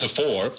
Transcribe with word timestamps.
the 0.00 0.08
four. 0.08 0.52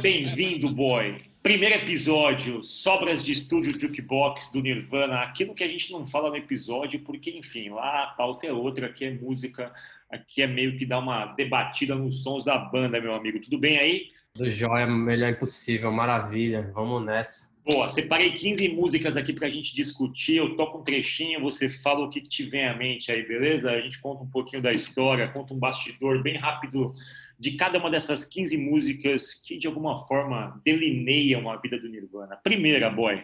Bem-vindo, 0.00 0.68
boy! 0.70 1.20
Primeiro 1.42 1.74
episódio, 1.74 2.62
sobras 2.62 3.24
de 3.24 3.32
estúdio 3.32 3.72
Jukebox 3.76 4.52
do 4.52 4.60
Nirvana, 4.60 5.22
aquilo 5.22 5.54
que 5.54 5.64
a 5.64 5.68
gente 5.68 5.90
não 5.90 6.06
fala 6.06 6.30
no 6.30 6.36
episódio, 6.36 7.00
porque, 7.00 7.30
enfim, 7.30 7.70
lá 7.70 8.04
a 8.04 8.06
pauta 8.08 8.46
é 8.46 8.52
outra, 8.52 8.86
aqui 8.86 9.06
é 9.06 9.10
música, 9.10 9.72
aqui 10.08 10.42
é 10.42 10.46
meio 10.46 10.76
que 10.76 10.86
dar 10.86 10.98
uma 11.00 11.26
debatida 11.26 11.94
nos 11.96 12.22
sons 12.22 12.44
da 12.44 12.56
banda, 12.56 13.00
meu 13.00 13.14
amigo. 13.14 13.40
Tudo 13.40 13.58
bem 13.58 13.78
aí? 13.78 14.08
Do 14.36 14.48
Jóia, 14.48 14.86
melhor 14.86 15.30
impossível, 15.30 15.90
maravilha, 15.90 16.70
vamos 16.72 17.04
nessa. 17.04 17.49
Boa, 17.62 17.90
separei 17.90 18.32
15 18.32 18.70
músicas 18.70 19.18
aqui 19.18 19.34
pra 19.34 19.48
gente 19.50 19.74
discutir, 19.74 20.36
eu 20.36 20.56
toco 20.56 20.78
um 20.78 20.82
trechinho, 20.82 21.40
você 21.40 21.68
fala 21.68 22.06
o 22.06 22.08
que, 22.08 22.22
que 22.22 22.28
te 22.28 22.42
vem 22.42 22.66
à 22.66 22.74
mente 22.74 23.12
aí, 23.12 23.22
beleza? 23.22 23.70
A 23.70 23.80
gente 23.80 24.00
conta 24.00 24.22
um 24.22 24.30
pouquinho 24.30 24.62
da 24.62 24.72
história, 24.72 25.28
conta 25.28 25.52
um 25.52 25.58
bastidor 25.58 26.22
bem 26.22 26.38
rápido 26.38 26.94
de 27.38 27.52
cada 27.52 27.78
uma 27.78 27.90
dessas 27.90 28.24
15 28.24 28.56
músicas 28.56 29.34
que 29.34 29.58
de 29.58 29.66
alguma 29.66 30.06
forma 30.06 30.58
delineiam 30.64 31.50
a 31.50 31.56
vida 31.56 31.78
do 31.78 31.88
Nirvana. 31.88 32.36
Primeira, 32.36 32.88
boy. 32.88 33.22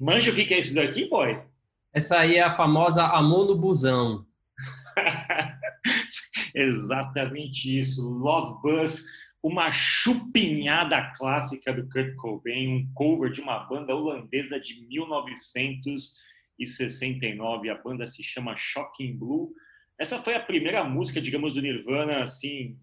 Manja 0.00 0.30
o 0.30 0.34
que 0.34 0.54
é 0.54 0.58
isso 0.58 0.74
daqui, 0.74 1.06
boy? 1.08 1.38
Essa 1.94 2.18
aí 2.18 2.34
é 2.34 2.42
a 2.42 2.50
famosa 2.50 3.06
Amor 3.06 3.46
no 3.46 3.56
Busão. 3.56 4.26
Exatamente 6.52 7.78
isso. 7.78 8.12
Love 8.18 8.60
Buzz, 8.60 9.04
uma 9.40 9.70
chupinhada 9.70 11.12
clássica 11.16 11.72
do 11.72 11.88
Kurt 11.88 12.16
Cobain, 12.16 12.68
um 12.68 12.92
cover 12.94 13.30
de 13.30 13.40
uma 13.40 13.60
banda 13.60 13.94
holandesa 13.94 14.58
de 14.58 14.84
1969. 14.88 17.70
A 17.70 17.76
banda 17.76 18.08
se 18.08 18.24
chama 18.24 18.56
Shocking 18.56 19.16
Blue. 19.16 19.52
Essa 19.96 20.20
foi 20.20 20.34
a 20.34 20.40
primeira 20.40 20.82
música, 20.82 21.20
digamos, 21.20 21.54
do 21.54 21.62
Nirvana, 21.62 22.24
assim, 22.24 22.76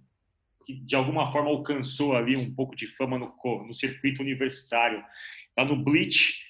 que 0.66 0.74
de 0.74 0.96
alguma 0.96 1.30
forma 1.34 1.50
alcançou 1.50 2.16
ali 2.16 2.38
um 2.38 2.56
pouco 2.56 2.78
de 2.78 2.88
fama 2.88 3.20
no, 3.20 3.36
no 3.68 3.74
circuito 3.74 4.22
universitário. 4.22 5.04
Tá 5.54 5.66
no 5.66 5.76
Bleach. 5.76 6.50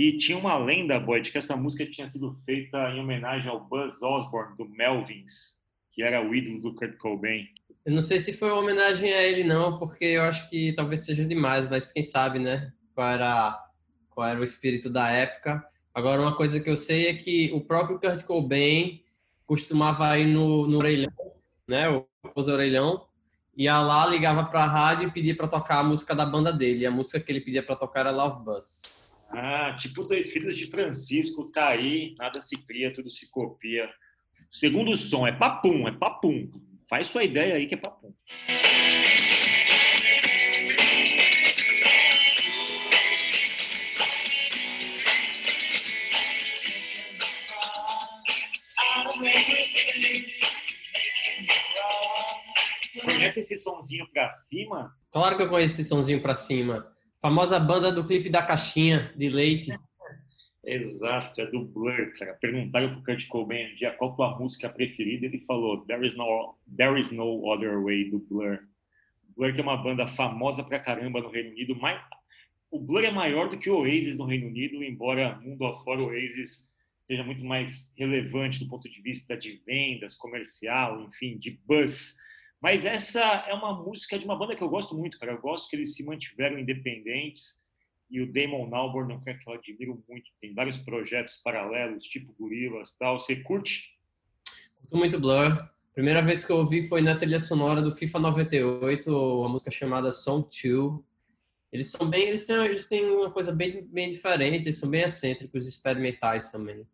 E 0.00 0.16
tinha 0.16 0.38
uma 0.38 0.56
lenda, 0.56 0.98
boy, 0.98 1.20
de 1.20 1.30
que 1.30 1.36
essa 1.36 1.54
música 1.54 1.84
tinha 1.84 2.08
sido 2.08 2.34
feita 2.46 2.90
em 2.90 3.00
homenagem 3.00 3.50
ao 3.50 3.68
Buzz 3.68 4.00
Osborne, 4.00 4.56
do 4.56 4.66
Melvins, 4.66 5.60
que 5.92 6.02
era 6.02 6.26
o 6.26 6.34
ídolo 6.34 6.58
do 6.58 6.74
Kurt 6.74 6.96
Cobain. 6.96 7.46
Eu 7.84 7.92
não 7.92 8.00
sei 8.00 8.18
se 8.18 8.32
foi 8.32 8.50
uma 8.50 8.62
homenagem 8.62 9.12
a 9.12 9.22
ele, 9.22 9.44
não, 9.44 9.78
porque 9.78 10.06
eu 10.06 10.22
acho 10.22 10.48
que 10.48 10.72
talvez 10.72 11.04
seja 11.04 11.22
demais, 11.26 11.68
mas 11.68 11.92
quem 11.92 12.02
sabe, 12.02 12.38
né? 12.38 12.72
Qual 12.94 13.06
era, 13.06 13.62
qual 14.08 14.26
era 14.26 14.40
o 14.40 14.42
espírito 14.42 14.88
da 14.88 15.10
época. 15.10 15.62
Agora, 15.92 16.22
uma 16.22 16.34
coisa 16.34 16.58
que 16.60 16.70
eu 16.70 16.78
sei 16.78 17.08
é 17.08 17.12
que 17.12 17.50
o 17.52 17.60
próprio 17.60 18.00
Kurt 18.00 18.24
Cobain 18.24 19.02
costumava 19.44 20.18
ir 20.18 20.28
no, 20.28 20.66
no 20.66 20.78
orelhão, 20.78 21.12
né? 21.68 21.90
O 21.90 22.06
famoso 22.22 22.50
orelhão, 22.50 23.06
ia 23.54 23.78
lá, 23.78 24.06
ligava 24.06 24.44
para 24.44 24.64
a 24.64 24.66
rádio 24.66 25.08
e 25.08 25.12
pedia 25.12 25.36
para 25.36 25.46
tocar 25.46 25.80
a 25.80 25.84
música 25.84 26.14
da 26.14 26.24
banda 26.24 26.50
dele. 26.50 26.84
E 26.84 26.86
a 26.86 26.90
música 26.90 27.20
que 27.20 27.30
ele 27.30 27.42
pedia 27.42 27.62
para 27.62 27.76
tocar 27.76 28.00
era 28.00 28.10
Love 28.10 28.42
Bus. 28.42 29.09
Ah, 29.32 29.76
tipo 29.78 30.02
dois 30.04 30.30
filhos 30.32 30.56
de 30.56 30.68
Francisco, 30.68 31.50
tá 31.52 31.70
aí, 31.70 32.14
nada 32.18 32.40
se 32.40 32.56
cria, 32.56 32.92
tudo 32.92 33.08
se 33.10 33.30
copia. 33.30 33.88
Segundo 34.50 34.96
som, 34.96 35.26
é 35.26 35.32
papum, 35.32 35.86
é 35.86 35.92
papum. 35.92 36.50
Faz 36.88 37.06
sua 37.06 37.22
ideia 37.22 37.54
aí 37.54 37.66
que 37.66 37.74
é 37.74 37.78
papum. 37.78 38.12
Conhece 53.04 53.40
esse 53.40 53.56
sonzinho 53.58 54.08
pra 54.12 54.32
cima? 54.32 54.92
Claro 55.12 55.36
que 55.36 55.42
eu 55.44 55.48
conheço 55.48 55.74
esse 55.74 55.84
sonzinho 55.84 56.20
pra 56.20 56.34
cima. 56.34 56.90
Famosa 57.20 57.60
banda 57.60 57.92
do 57.92 58.06
clipe 58.06 58.30
da 58.30 58.42
caixinha 58.42 59.12
de 59.14 59.28
leite. 59.28 59.70
Exato, 60.64 61.40
é 61.40 61.46
do 61.46 61.64
Blur, 61.64 62.12
cara. 62.18 62.34
Perguntaram 62.34 62.94
pro 62.94 63.04
Kurt 63.04 63.26
Cobain 63.28 63.72
um 63.72 63.76
dia 63.76 63.92
qual 63.92 64.14
tua 64.14 64.38
música 64.38 64.68
preferida, 64.68 65.26
ele 65.26 65.44
falou 65.46 65.84
There 65.86 66.06
is 66.06 66.14
no, 66.14 66.56
There 66.76 66.98
is 66.98 67.10
no 67.10 67.46
Other 67.46 67.82
Way, 67.82 68.10
do 68.10 68.18
Blur. 68.20 68.60
Blur 69.36 69.52
que 69.52 69.60
é 69.60 69.62
uma 69.62 69.76
banda 69.76 70.06
famosa 70.08 70.62
pra 70.62 70.78
caramba 70.78 71.20
no 71.20 71.30
Reino 71.30 71.50
Unido, 71.50 71.76
mas 71.76 72.00
o 72.70 72.78
Blur 72.78 73.04
é 73.04 73.10
maior 73.10 73.48
do 73.48 73.58
que 73.58 73.68
o 73.68 73.78
Oasis 73.78 74.16
no 74.16 74.24
Reino 74.24 74.46
Unido, 74.46 74.82
embora 74.82 75.38
mundo 75.40 75.66
afora 75.66 76.00
o 76.00 76.06
Oasis 76.06 76.70
seja 77.04 77.24
muito 77.24 77.44
mais 77.44 77.92
relevante 77.96 78.60
do 78.60 78.70
ponto 78.70 78.88
de 78.88 79.02
vista 79.02 79.36
de 79.36 79.60
vendas, 79.66 80.14
comercial, 80.14 81.02
enfim, 81.02 81.36
de 81.36 81.58
buzz. 81.66 82.16
Mas 82.60 82.84
essa 82.84 83.20
é 83.48 83.54
uma 83.54 83.72
música 83.72 84.18
de 84.18 84.24
uma 84.24 84.36
banda 84.36 84.54
que 84.54 84.62
eu 84.62 84.68
gosto 84.68 84.96
muito, 84.96 85.18
cara. 85.18 85.32
Eu 85.32 85.40
gosto 85.40 85.68
que 85.68 85.76
eles 85.76 85.94
se 85.94 86.04
mantiveram 86.04 86.58
independentes 86.58 87.60
e 88.10 88.20
o 88.20 88.30
Damon 88.30 88.74
Albarn 88.74 89.12
é 89.12 89.16
um 89.16 89.20
cara 89.24 89.38
que 89.38 89.48
eu 89.48 89.54
admiro 89.54 90.04
muito. 90.08 90.30
Tem 90.40 90.52
vários 90.52 90.76
projetos 90.76 91.36
paralelos, 91.36 92.04
tipo 92.04 92.34
Gorilas 92.38 92.92
tal. 92.98 93.18
Você 93.18 93.36
curte? 93.36 93.96
Curto 94.76 94.96
muito 94.96 95.18
Blur. 95.18 95.70
Primeira 95.94 96.22
vez 96.22 96.44
que 96.44 96.52
eu 96.52 96.56
ouvi 96.56 96.86
foi 96.86 97.02
na 97.02 97.16
trilha 97.16 97.40
sonora 97.40 97.80
do 97.80 97.94
FIFA 97.94 98.18
98, 98.18 99.10
uma 99.10 99.48
música 99.48 99.70
chamada 99.70 100.12
Song 100.12 100.46
2. 100.48 101.00
Eles 101.72 101.90
são 101.90 102.08
bem, 102.08 102.28
eles 102.28 102.46
têm, 102.46 102.56
eles 102.56 102.86
têm 102.86 103.10
uma 103.10 103.30
coisa 103.30 103.52
bem, 103.52 103.86
bem 103.86 104.08
diferente, 104.08 104.64
eles 104.64 104.78
são 104.78 104.90
bem 104.90 105.02
excêntricos, 105.02 105.66
experimentais 105.66 106.50
também. 106.50 106.86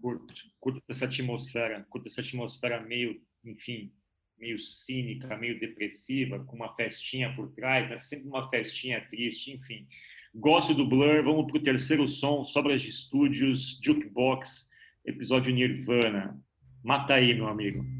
Curto, 0.00 0.34
curto 0.58 0.82
essa 0.88 1.04
atmosfera, 1.04 1.86
curto 1.88 2.08
essa 2.08 2.20
atmosfera 2.20 2.80
meio, 2.80 3.20
enfim, 3.44 3.92
meio 4.40 4.58
cínica, 4.58 5.36
meio 5.36 5.60
depressiva, 5.60 6.42
com 6.44 6.56
uma 6.56 6.74
festinha 6.74 7.34
por 7.36 7.52
trás, 7.52 7.88
mas 7.88 8.08
sempre 8.08 8.26
uma 8.26 8.48
festinha 8.48 9.06
triste, 9.10 9.52
enfim. 9.52 9.86
Gosto 10.34 10.74
do 10.74 10.86
Blur, 10.86 11.22
vamos 11.22 11.46
pro 11.50 11.62
terceiro 11.62 12.08
som, 12.08 12.44
Sobras 12.44 12.80
de 12.80 12.88
Estúdios, 12.88 13.78
Jukebox, 13.82 14.70
episódio 15.04 15.52
Nirvana. 15.52 16.40
Mata 16.82 17.14
aí, 17.14 17.34
meu 17.34 17.48
amigo. 17.48 17.99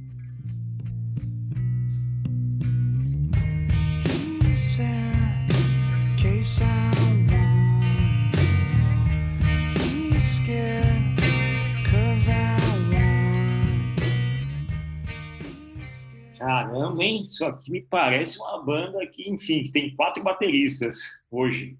Caramba, 16.80 17.04
hein? 17.04 17.20
Isso 17.20 17.44
aqui 17.44 17.70
me 17.70 17.82
parece 17.82 18.38
uma 18.40 18.62
banda 18.62 19.06
que, 19.06 19.28
enfim, 19.28 19.62
que 19.62 19.70
tem 19.70 19.94
quatro 19.94 20.22
bateristas 20.22 21.20
hoje. 21.30 21.76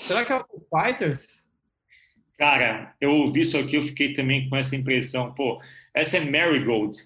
Será 0.00 0.24
que 0.24 0.32
é 0.32 0.36
o 0.36 0.44
Fighters? 0.70 1.44
Cara, 2.38 2.94
eu 3.00 3.12
ouvi 3.12 3.42
isso 3.42 3.58
aqui, 3.58 3.76
eu 3.76 3.82
fiquei 3.82 4.14
também 4.14 4.48
com 4.48 4.56
essa 4.56 4.74
impressão. 4.74 5.34
Pô, 5.34 5.60
essa 5.92 6.16
é 6.16 6.20
Marigold, 6.20 6.96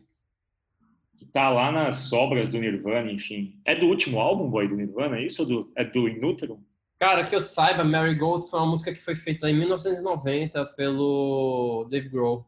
que 1.17 1.27
tá 1.27 1.51
lá 1.51 1.73
nas 1.73 1.97
sobras 2.09 2.49
do 2.49 2.59
Nirvana, 2.59 3.11
enfim. 3.11 3.61
É 3.65 3.75
do 3.75 3.87
último 3.87 4.21
álbum, 4.21 4.49
boy, 4.49 4.69
do 4.69 4.77
Nirvana, 4.77 5.19
é 5.19 5.27
isso? 5.27 5.43
Ou 5.43 5.49
do, 5.49 5.73
é 5.77 5.85
do 5.85 6.09
Inútero? 6.09 6.65
Cara, 6.99 7.25
que 7.25 7.35
eu 7.35 7.41
saiba, 7.41 7.85
Marigold 7.85 8.49
foi 8.49 8.61
uma 8.61 8.71
música 8.71 8.93
que 8.93 8.99
foi 8.99 9.17
feita 9.17 9.51
em 9.51 9.55
1990 9.55 10.65
pelo 10.77 11.87
Dave 11.91 12.09
Grohl. 12.09 12.47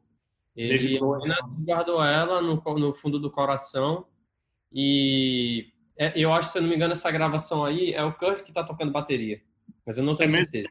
Ele 0.57 0.99
apenas 0.99 1.65
guardou 1.65 2.05
ela 2.05 2.41
no, 2.41 2.63
no 2.79 2.95
fundo 2.95 3.19
do 3.19 3.31
coração 3.31 4.07
e 4.73 5.73
é, 5.99 6.13
eu 6.17 6.33
acho, 6.33 6.51
se 6.51 6.59
eu 6.59 6.63
não 6.63 6.69
me 6.69 6.77
engano, 6.77 6.93
essa 6.93 7.11
gravação 7.11 7.65
aí 7.65 7.93
é 7.93 8.03
o 8.03 8.13
Kurt 8.13 8.43
que 8.43 8.53
tá 8.53 8.65
tocando 8.65 8.93
bateria, 8.93 9.41
mas 9.85 9.99
eu 9.99 10.05
não 10.05 10.17
tenho 10.17 10.31
é 10.31 10.33
certeza. 10.33 10.69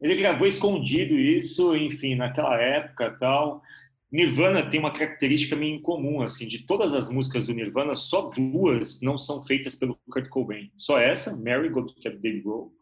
Ele 0.00 0.16
gravou 0.16 0.46
escondido 0.46 1.14
isso, 1.14 1.76
enfim, 1.76 2.14
naquela 2.14 2.60
época 2.60 3.16
tal. 3.18 3.62
Nirvana 4.10 4.68
tem 4.68 4.80
uma 4.80 4.92
característica 4.92 5.54
meio 5.54 5.76
incomum, 5.76 6.22
assim, 6.22 6.48
de 6.48 6.66
todas 6.66 6.94
as 6.94 7.08
músicas 7.08 7.46
do 7.46 7.54
Nirvana, 7.54 7.94
só 7.94 8.28
duas 8.30 9.00
não 9.02 9.16
são 9.16 9.44
feitas 9.46 9.76
pelo 9.76 9.98
Kurt 10.10 10.28
Cobain. 10.28 10.72
Só 10.76 10.98
essa, 10.98 11.36
Marigold, 11.36 11.94
que 11.94 12.08
é 12.08 12.10
do 12.10 12.18
Dave 12.18 12.40
Grohl. 12.40 12.72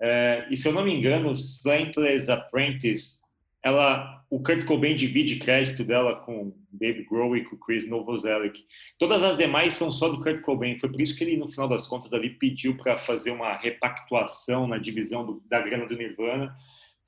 É, 0.00 0.46
e 0.50 0.56
se 0.56 0.68
eu 0.68 0.72
não 0.72 0.84
me 0.84 0.94
engano, 0.94 1.34
Saintless 1.34 2.30
Apprentice 2.30 3.21
ela, 3.62 4.24
o 4.28 4.42
Kurt 4.42 4.64
Cobain 4.64 4.96
divide 4.96 5.36
crédito 5.36 5.84
dela 5.84 6.16
com 6.16 6.52
Dave 6.72 7.04
Grohl 7.04 7.36
e 7.36 7.44
com 7.44 7.56
Chris 7.56 7.88
Novoselic. 7.88 8.64
Todas 8.98 9.22
as 9.22 9.36
demais 9.36 9.74
são 9.74 9.92
só 9.92 10.08
do 10.08 10.20
Kurt 10.20 10.40
Cobain. 10.40 10.78
Foi 10.78 10.90
por 10.90 11.00
isso 11.00 11.16
que 11.16 11.22
ele, 11.22 11.36
no 11.36 11.48
final 11.48 11.68
das 11.68 11.86
contas, 11.86 12.12
ali 12.12 12.30
pediu 12.30 12.76
para 12.76 12.98
fazer 12.98 13.30
uma 13.30 13.56
repactuação 13.56 14.66
na 14.66 14.78
divisão 14.78 15.24
do, 15.24 15.42
da 15.48 15.60
grana 15.60 15.86
do 15.86 15.96
Nirvana. 15.96 16.54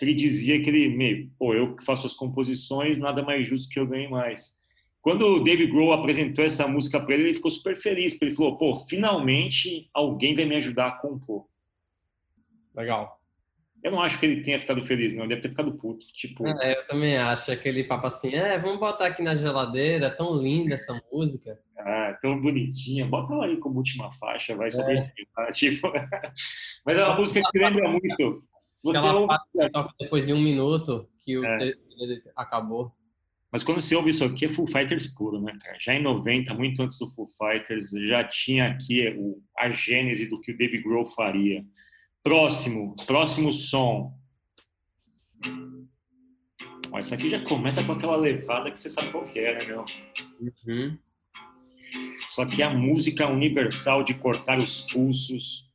Ele 0.01 0.15
dizia 0.15 0.62
que 0.62 0.69
ele, 0.69 0.89
meio, 0.89 1.31
pô, 1.39 1.55
eu 1.55 1.75
que 1.75 1.85
faço 1.85 2.06
as 2.06 2.15
composições, 2.15 2.99
nada 2.99 3.23
mais 3.23 3.49
justo 3.49 3.69
que 3.69 3.81
eu 3.81 3.87
ganhe 3.87 4.09
mais. 4.09 4.59
Quando 5.01 5.27
o 5.27 5.45
Dave 5.45 5.67
Grohl 5.67 5.93
apresentou 5.93 6.45
essa 6.45 6.69
música 6.69 7.01
para 7.01 7.15
ele, 7.15 7.25
ele 7.25 7.35
ficou 7.35 7.51
super 7.51 7.77
feliz, 7.77 8.21
ele 8.21 8.35
falou: 8.35 8.56
pô, 8.56 8.75
finalmente 8.77 9.89
alguém 9.93 10.35
vai 10.35 10.45
me 10.45 10.56
ajudar 10.56 10.89
a 10.89 10.93
compor. 10.93 11.47
Legal. 12.75 13.21
Eu 13.85 13.91
não 13.91 14.01
acho 14.01 14.19
que 14.19 14.25
ele 14.25 14.43
tenha 14.43 14.59
ficado 14.59 14.81
feliz, 14.81 15.15
não. 15.15 15.25
Ele 15.25 15.29
deve 15.29 15.43
ter 15.43 15.51
ficado 15.51 15.75
puto. 15.75 16.07
Tipo... 16.15 16.49
É, 16.63 16.79
eu 16.79 16.87
também 16.87 17.19
acho. 17.19 17.53
Aquele 17.53 17.85
papo 17.85 18.07
assim, 18.07 18.35
é, 18.35 18.59
vamos 18.59 18.81
botar 18.81 19.09
aqui 19.09 19.23
na 19.23 19.37
geladeira, 19.37 20.11
tão 20.11 20.35
linda 20.35 20.75
essa 20.75 20.99
música. 21.13 21.61
Ah, 21.79 22.19
tão 22.23 22.41
bonitinha. 22.41 23.05
Bota 23.05 23.35
ela 23.35 23.45
aí 23.45 23.59
como 23.59 23.77
última 23.77 24.11
faixa, 24.13 24.57
vai 24.57 24.71
saber. 24.71 25.05
É. 25.39 25.51
Tipo... 25.53 25.93
Mas 26.87 26.97
é 26.97 27.05
uma 27.05 27.17
música 27.17 27.47
que 27.53 27.59
lembra 27.59 27.87
muito. 27.91 28.41
Se 28.75 28.85
você 28.85 29.07
ouve... 29.07 29.35
depois 30.01 30.27
de 30.27 30.33
um 30.33 30.41
minuto 30.41 31.07
que 31.23 31.37
o 31.37 31.45
é. 31.45 31.75
acabou. 32.35 32.91
Mas 33.53 33.63
quando 33.63 33.83
você 33.83 33.95
ouve 33.95 34.09
isso 34.09 34.25
aqui, 34.25 34.47
é 34.47 34.49
Full 34.49 34.67
Fighters 34.67 35.15
puro, 35.15 35.41
né, 35.41 35.57
cara? 35.63 35.77
Já 35.79 35.95
em 35.95 36.03
90, 36.03 36.55
muito 36.55 36.83
antes 36.83 36.99
do 36.99 37.09
Full 37.11 37.29
Fighters, 37.39 37.91
já 38.09 38.25
tinha 38.25 38.67
aqui 38.67 39.15
o, 39.17 39.41
a 39.59 39.71
gênese 39.71 40.29
do 40.29 40.41
que 40.41 40.53
o 40.53 40.59
Dave 40.59 40.83
Grohl 40.83 41.05
faria. 41.05 41.63
Próximo, 42.25 42.97
próximo 43.06 43.53
som. 43.53 44.19
Ó, 46.91 46.99
isso 46.99 47.15
aqui 47.15 47.29
já 47.29 47.44
começa 47.44 47.85
com 47.85 47.93
aquela 47.93 48.17
levada 48.17 48.71
que 48.71 48.81
você 48.81 48.88
sabe 48.88 49.12
qual 49.12 49.26
que 49.26 49.38
é, 49.38 49.59
né, 49.59 49.67
meu? 49.67 49.85
Uhum. 50.41 50.99
Só 52.31 52.47
que 52.47 52.62
a 52.62 52.71
música 52.71 53.29
universal 53.29 54.03
de 54.03 54.15
cortar 54.15 54.59
os 54.59 54.81
pulsos. 54.91 55.71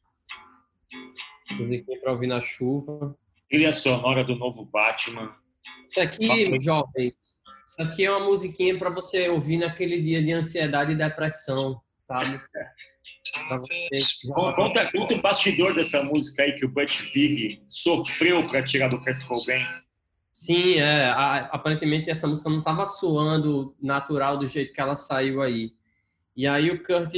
Musiquinha 1.51 1.99
para 2.01 2.13
ouvir 2.13 2.27
na 2.27 2.41
chuva. 2.41 3.15
Trilha 3.47 3.71
sonora 3.71 4.23
do 4.23 4.35
novo 4.35 4.65
Batman. 4.65 5.35
Isso 5.91 6.01
aqui, 6.01 6.59
jovens, 6.59 7.39
isso 7.67 7.81
aqui 7.83 8.05
é 8.05 8.11
uma 8.11 8.25
musiquinha 8.25 8.75
para 8.79 8.89
você 8.89 9.29
ouvir 9.29 9.57
naquele 9.57 10.01
dia 10.01 10.23
de 10.23 10.33
ansiedade 10.33 10.93
e 10.93 10.95
depressão, 10.95 11.79
sabe? 12.07 12.41
Conta, 14.33 14.91
conta 14.91 15.13
o 15.13 15.21
bastidor 15.21 15.73
dessa 15.73 16.03
música 16.03 16.43
aí 16.43 16.53
que 16.53 16.65
o 16.65 16.69
Butch 16.69 17.01
Vig 17.13 17.61
sofreu 17.67 18.47
para 18.47 18.63
tirar 18.63 18.89
do 18.89 18.99
Kurt 18.99 19.25
Cobain. 19.25 19.65
Sim, 20.31 20.75
é, 20.75 21.05
a, 21.05 21.37
aparentemente 21.51 22.09
essa 22.09 22.27
música 22.27 22.49
não 22.49 22.59
estava 22.59 22.85
soando 22.85 23.75
natural 23.81 24.37
do 24.37 24.45
jeito 24.45 24.73
que 24.73 24.79
ela 24.81 24.95
saiu 24.95 25.41
aí. 25.41 25.73
E 26.35 26.47
aí 26.47 26.71
o 26.71 26.83
Kurt 26.83 27.13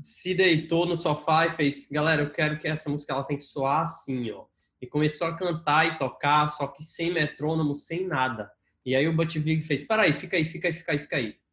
se 0.00 0.34
deitou 0.34 0.86
no 0.86 0.96
sofá 0.96 1.46
e 1.46 1.50
fez, 1.50 1.88
galera, 1.90 2.22
eu 2.22 2.30
quero 2.30 2.58
que 2.58 2.68
essa 2.68 2.90
música 2.90 3.12
ela 3.12 3.24
tem 3.24 3.36
que 3.36 3.44
soar 3.44 3.80
assim, 3.80 4.30
ó. 4.30 4.44
E 4.80 4.86
começou 4.86 5.26
a 5.26 5.34
cantar 5.34 5.86
e 5.86 5.98
tocar, 5.98 6.46
só 6.48 6.66
que 6.66 6.82
sem 6.82 7.12
metrônomo, 7.12 7.74
sem 7.74 8.06
nada. 8.06 8.50
E 8.84 8.94
aí 8.94 9.08
o 9.08 9.12
Butch 9.12 9.36
Vig 9.36 9.62
fez, 9.62 9.82
peraí, 9.84 10.12
fica 10.12 10.36
aí, 10.36 10.44
fica 10.44 10.68
aí, 10.68 10.74
fica 10.74 10.92
aí, 10.92 10.98
fica 10.98 11.16
aí 11.16 11.43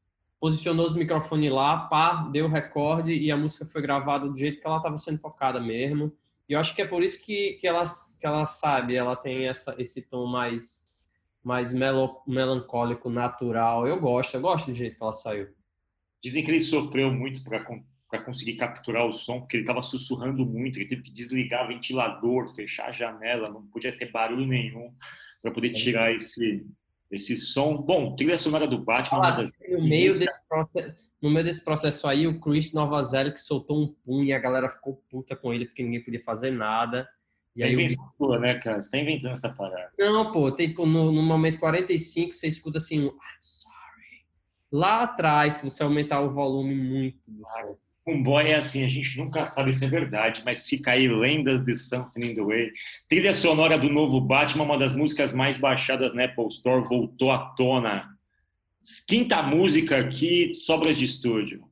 posicionou 0.41 0.87
os 0.87 0.95
microfones 0.95 1.51
lá, 1.51 1.77
pá, 1.77 2.27
deu 2.31 2.45
o 2.45 2.49
recorde 2.49 3.13
e 3.13 3.31
a 3.31 3.37
música 3.37 3.63
foi 3.63 3.79
gravada 3.79 4.27
do 4.27 4.35
jeito 4.35 4.59
que 4.59 4.65
ela 4.65 4.77
estava 4.77 4.97
sendo 4.97 5.19
tocada 5.19 5.61
mesmo. 5.61 6.11
E 6.49 6.53
eu 6.53 6.59
acho 6.59 6.73
que 6.73 6.81
é 6.81 6.87
por 6.87 7.03
isso 7.03 7.23
que, 7.23 7.53
que, 7.53 7.67
ela, 7.67 7.83
que 8.19 8.25
ela 8.25 8.47
sabe, 8.47 8.95
ela 8.95 9.15
tem 9.15 9.47
essa, 9.47 9.75
esse 9.77 10.01
tom 10.01 10.25
mais, 10.25 10.89
mais 11.43 11.71
melo, 11.71 12.23
melancólico, 12.27 13.07
natural. 13.07 13.87
Eu 13.87 13.99
gosto, 13.99 14.33
eu 14.33 14.41
gosto 14.41 14.65
do 14.65 14.73
jeito 14.73 14.97
que 14.97 15.03
ela 15.03 15.13
saiu. 15.13 15.47
Dizem 16.23 16.43
que 16.43 16.49
ele 16.49 16.59
sofreu 16.59 17.13
muito 17.13 17.43
para 17.43 18.23
conseguir 18.23 18.55
capturar 18.55 19.05
o 19.05 19.13
som, 19.13 19.41
porque 19.41 19.57
ele 19.57 19.63
estava 19.63 19.83
sussurrando 19.83 20.43
muito, 20.43 20.79
ele 20.79 20.89
teve 20.89 21.03
que 21.03 21.11
desligar 21.11 21.67
ventilador, 21.67 22.51
fechar 22.55 22.89
a 22.89 22.91
janela, 22.91 23.47
não 23.47 23.67
podia 23.67 23.95
ter 23.95 24.11
barulho 24.11 24.47
nenhum 24.47 24.91
para 25.39 25.51
poder 25.51 25.69
tirar 25.69 26.11
esse, 26.11 26.65
esse 27.11 27.37
som. 27.37 27.77
Bom, 27.77 28.15
trilha 28.15 28.37
sonora 28.37 28.67
do 28.67 28.79
Batman. 28.79 29.21
Ah, 29.21 29.43
no, 29.69 29.83
meio 29.83 30.17
desse 30.17 30.41
processo, 30.47 30.95
no 31.21 31.29
meio 31.29 31.45
desse 31.45 31.63
processo 31.63 32.07
aí, 32.07 32.25
o 32.25 32.39
Chris 32.39 32.73
Novoselic 32.73 33.39
soltou 33.39 33.83
um 33.83 33.87
pum 33.87 34.23
e 34.23 34.33
a 34.33 34.39
galera 34.39 34.69
ficou 34.69 35.03
puta 35.09 35.35
com 35.35 35.53
ele 35.53 35.65
porque 35.65 35.83
ninguém 35.83 36.03
podia 36.03 36.23
fazer 36.23 36.51
nada. 36.51 37.07
E 37.55 37.63
aí, 37.63 37.73
invenção 37.73 38.05
né, 38.39 38.55
cara? 38.59 38.81
Você 38.81 38.91
tá 38.91 38.97
inventando 38.97 39.33
essa 39.33 39.49
parada. 39.49 39.91
Não, 39.99 40.31
pô, 40.31 40.51
tem, 40.51 40.73
no, 40.73 41.11
no 41.11 41.21
momento 41.21 41.59
45 41.59 42.33
você 42.33 42.47
escuta 42.47 42.77
assim 42.77 43.01
um 43.01 43.07
I'm 43.07 43.39
sorry. 43.41 44.25
Lá 44.71 45.03
atrás, 45.03 45.55
se 45.55 45.63
você 45.69 45.83
aumentar 45.83 46.21
o 46.21 46.29
volume 46.29 46.73
muito 46.73 47.19
do 47.27 47.43
som. 47.45 47.77
Um 48.05 48.21
boy 48.23 48.47
é 48.47 48.55
assim, 48.55 48.83
a 48.83 48.89
gente 48.89 49.17
nunca 49.19 49.45
sabe 49.45 49.71
se 49.73 49.85
é 49.85 49.87
verdade, 49.87 50.41
mas 50.43 50.67
fica 50.67 50.91
aí 50.91 51.07
lendas 51.07 51.63
de 51.63 51.75
Something 51.75 52.31
in 52.31 52.35
the 52.35 52.41
Way. 52.41 52.71
Trilha 53.07 53.33
sonora 53.33 53.77
do 53.77 53.89
novo 53.89 54.19
Batman, 54.19 54.63
uma 54.63 54.77
das 54.77 54.95
músicas 54.95 55.33
mais 55.33 55.57
baixadas 55.59 56.13
na 56.13 56.25
Apple 56.25 56.47
Store, 56.47 56.83
voltou 56.83 57.29
à 57.29 57.37
tona. 57.37 58.09
Quinta 59.07 59.43
música 59.43 59.97
aqui, 59.97 60.53
sobras 60.55 60.97
de 60.97 61.05
estúdio. 61.05 61.70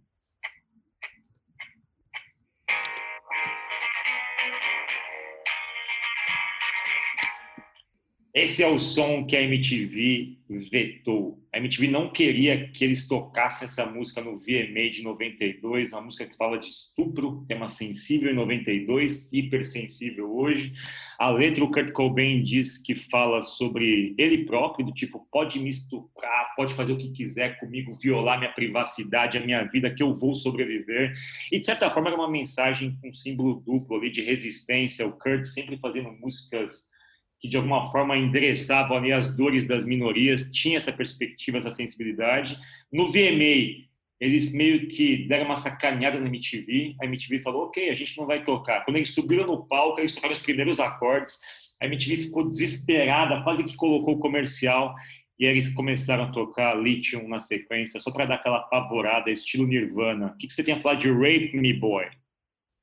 Esse 8.31 8.61
é 8.61 8.67
o 8.67 8.77
som 8.77 9.25
que 9.25 9.35
a 9.35 9.41
MTV 9.41 10.37
vetou. 10.71 11.43
A 11.51 11.57
MTV 11.57 11.87
não 11.87 12.09
queria 12.09 12.69
que 12.69 12.83
eles 12.83 13.07
tocassem 13.07 13.65
essa 13.65 13.87
música 13.87 14.21
no 14.21 14.37
VMA 14.37 14.91
de 14.91 15.01
92, 15.01 15.93
uma 15.93 16.01
música 16.01 16.27
que 16.27 16.37
fala 16.37 16.59
de 16.59 16.67
estupro, 16.67 17.43
tema 17.47 17.67
sensível 17.69 18.31
em 18.31 18.35
92, 18.35 19.27
hipersensível 19.31 20.31
hoje. 20.31 20.73
A 21.17 21.31
letra, 21.31 21.63
o 21.63 21.71
Kurt 21.71 21.91
Cobain 21.91 22.43
diz 22.43 22.77
que 22.77 22.93
fala 22.93 23.41
sobre 23.41 24.13
ele 24.15 24.45
próprio, 24.45 24.85
do 24.85 24.93
tipo, 24.93 25.27
pode 25.31 25.59
me 25.59 25.71
estuprar, 25.71 26.53
pode 26.55 26.75
fazer 26.75 26.93
o 26.93 26.97
que 26.97 27.09
quiser 27.09 27.59
comigo, 27.59 27.97
violar 27.99 28.37
minha 28.37 28.53
privacidade, 28.53 29.39
a 29.39 29.43
minha 29.43 29.63
vida, 29.63 29.93
que 29.93 30.03
eu 30.03 30.13
vou 30.13 30.35
sobreviver. 30.35 31.15
E, 31.51 31.59
de 31.59 31.65
certa 31.65 31.89
forma, 31.89 32.09
era 32.09 32.17
uma 32.17 32.29
mensagem 32.29 32.95
com 33.01 33.09
um 33.09 33.15
símbolo 33.15 33.63
duplo 33.65 33.97
ali 33.97 34.11
de 34.11 34.21
resistência. 34.21 35.07
O 35.07 35.13
Kurt 35.13 35.47
sempre 35.47 35.77
fazendo 35.77 36.11
músicas 36.11 36.89
que 37.39 37.47
de 37.47 37.55
alguma 37.55 37.89
forma 37.91 38.17
endereçavam 38.17 38.97
ali 38.97 39.11
as 39.11 39.35
dores 39.35 39.65
das 39.65 39.85
minorias, 39.85 40.49
tinha 40.51 40.77
essa 40.77 40.91
perspectiva, 40.91 41.57
essa 41.57 41.71
sensibilidade. 41.71 42.57
No 42.91 43.07
VMA, 43.07 43.87
eles 44.19 44.51
meio 44.51 44.87
que 44.89 45.27
deram 45.27 45.45
uma 45.45 45.55
sacaneada 45.55 46.19
na 46.19 46.27
MTV, 46.27 46.95
a 47.01 47.05
MTV 47.05 47.39
falou, 47.39 47.67
ok, 47.67 47.89
a 47.89 47.95
gente 47.95 48.17
não 48.17 48.25
vai 48.25 48.43
tocar. 48.43 48.83
Quando 48.83 48.97
eles 48.97 49.13
subiram 49.13 49.47
no 49.47 49.65
palco, 49.65 49.99
eles 49.99 50.13
tocaram 50.13 50.33
os 50.33 50.41
primeiros 50.41 50.79
acordes, 50.79 51.39
a 51.81 51.85
MTV 51.85 52.23
ficou 52.23 52.45
desesperada, 52.45 53.41
quase 53.43 53.63
que 53.63 53.75
colocou 53.77 54.15
o 54.15 54.19
comercial, 54.19 54.93
e 55.39 55.45
eles 55.45 55.73
começaram 55.73 56.25
a 56.25 56.31
tocar 56.31 56.75
Lithium 56.75 57.29
na 57.29 57.39
sequência, 57.39 58.01
só 58.01 58.11
para 58.11 58.25
dar 58.25 58.35
aquela 58.35 58.57
apavorada, 58.57 59.31
estilo 59.31 59.65
Nirvana. 59.65 60.33
O 60.33 60.37
que 60.37 60.49
você 60.49 60.61
tem 60.61 60.73
a 60.73 60.81
falar 60.81 60.95
de 60.95 61.09
Rape 61.09 61.55
Me 61.55 61.71
Boy? 61.71 62.09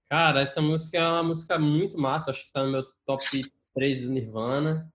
Cara, 0.08 0.40
essa 0.40 0.62
música 0.62 0.96
é 0.96 1.06
uma 1.06 1.22
música 1.22 1.58
muito 1.58 1.98
massa, 1.98 2.30
acho 2.30 2.40
que 2.40 2.46
está 2.46 2.64
no 2.64 2.72
meu 2.72 2.86
top 3.04 3.22
3 3.76 4.02
do 4.02 4.10
Nirvana. 4.10 4.90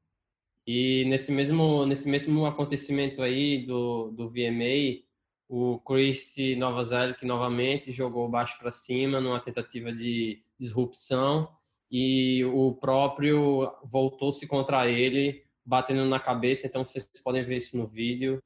E 0.66 1.06
nesse 1.06 1.32
mesmo, 1.32 1.86
nesse 1.86 2.10
mesmo 2.10 2.46
acontecimento 2.46 3.22
aí 3.22 3.66
do, 3.66 4.12
do 4.12 4.30
VMA, 4.30 5.04
o 5.48 5.80
Chris 5.80 6.36
Novoselic 6.58 7.26
novamente 7.26 7.92
jogou 7.92 8.28
baixo 8.28 8.58
para 8.58 8.72
cima 8.72 9.22
numa 9.22 9.40
tentativa 9.40 9.92
de 9.92 10.42
disrupção 10.60 11.50
e 11.92 12.44
o 12.46 12.74
próprio 12.74 13.72
voltou-se 13.84 14.48
contra 14.48 14.88
ele, 14.88 15.44
batendo 15.66 16.06
na 16.06 16.20
cabeça. 16.20 16.68
Então 16.68 16.86
vocês 16.86 17.10
podem 17.24 17.44
ver 17.44 17.58
isso 17.58 17.78
no 17.78 17.86
vídeo. 17.86 18.42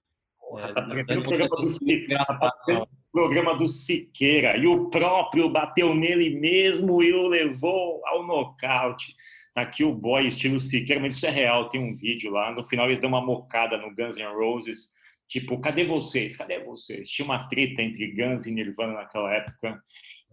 É, 0.58 0.74
tá 0.74 0.82
é, 0.82 1.22
programa 1.22 1.48
do, 1.48 1.70
Siqueira, 1.70 2.26
tá 2.26 2.88
programa 3.12 3.56
do 3.56 3.68
Siqueira 3.68 4.58
e 4.58 4.68
o 4.68 4.90
próprio 4.90 5.50
bateu 5.50 5.94
nele 5.94 6.40
mesmo 6.40 7.04
e 7.04 7.14
o 7.14 7.28
levou 7.28 8.02
ao 8.06 8.26
nocaute. 8.26 9.16
Aqui 9.56 9.86
o 9.86 9.94
boy 9.94 10.28
estilo 10.28 10.60
Siqueira, 10.60 11.02
mas 11.02 11.16
isso 11.16 11.26
é 11.26 11.30
real, 11.30 11.70
tem 11.70 11.82
um 11.82 11.96
vídeo 11.96 12.30
lá. 12.30 12.52
No 12.52 12.64
final 12.66 12.88
eles 12.88 13.00
dão 13.00 13.10
uma 13.10 13.26
mocada 13.26 13.78
no 13.78 13.96
Guns 13.96 14.18
N' 14.18 14.26
Roses, 14.34 14.94
tipo, 15.30 15.60
cadê 15.62 15.86
vocês? 15.86 16.36
Cadê 16.36 16.60
vocês? 16.60 17.10
Tinha 17.10 17.26
uma 17.26 17.48
treta 17.48 17.82
entre 17.82 18.12
Guns 18.12 18.46
e 18.46 18.52
Nirvana 18.52 18.94
naquela 18.94 19.34
época. 19.34 19.82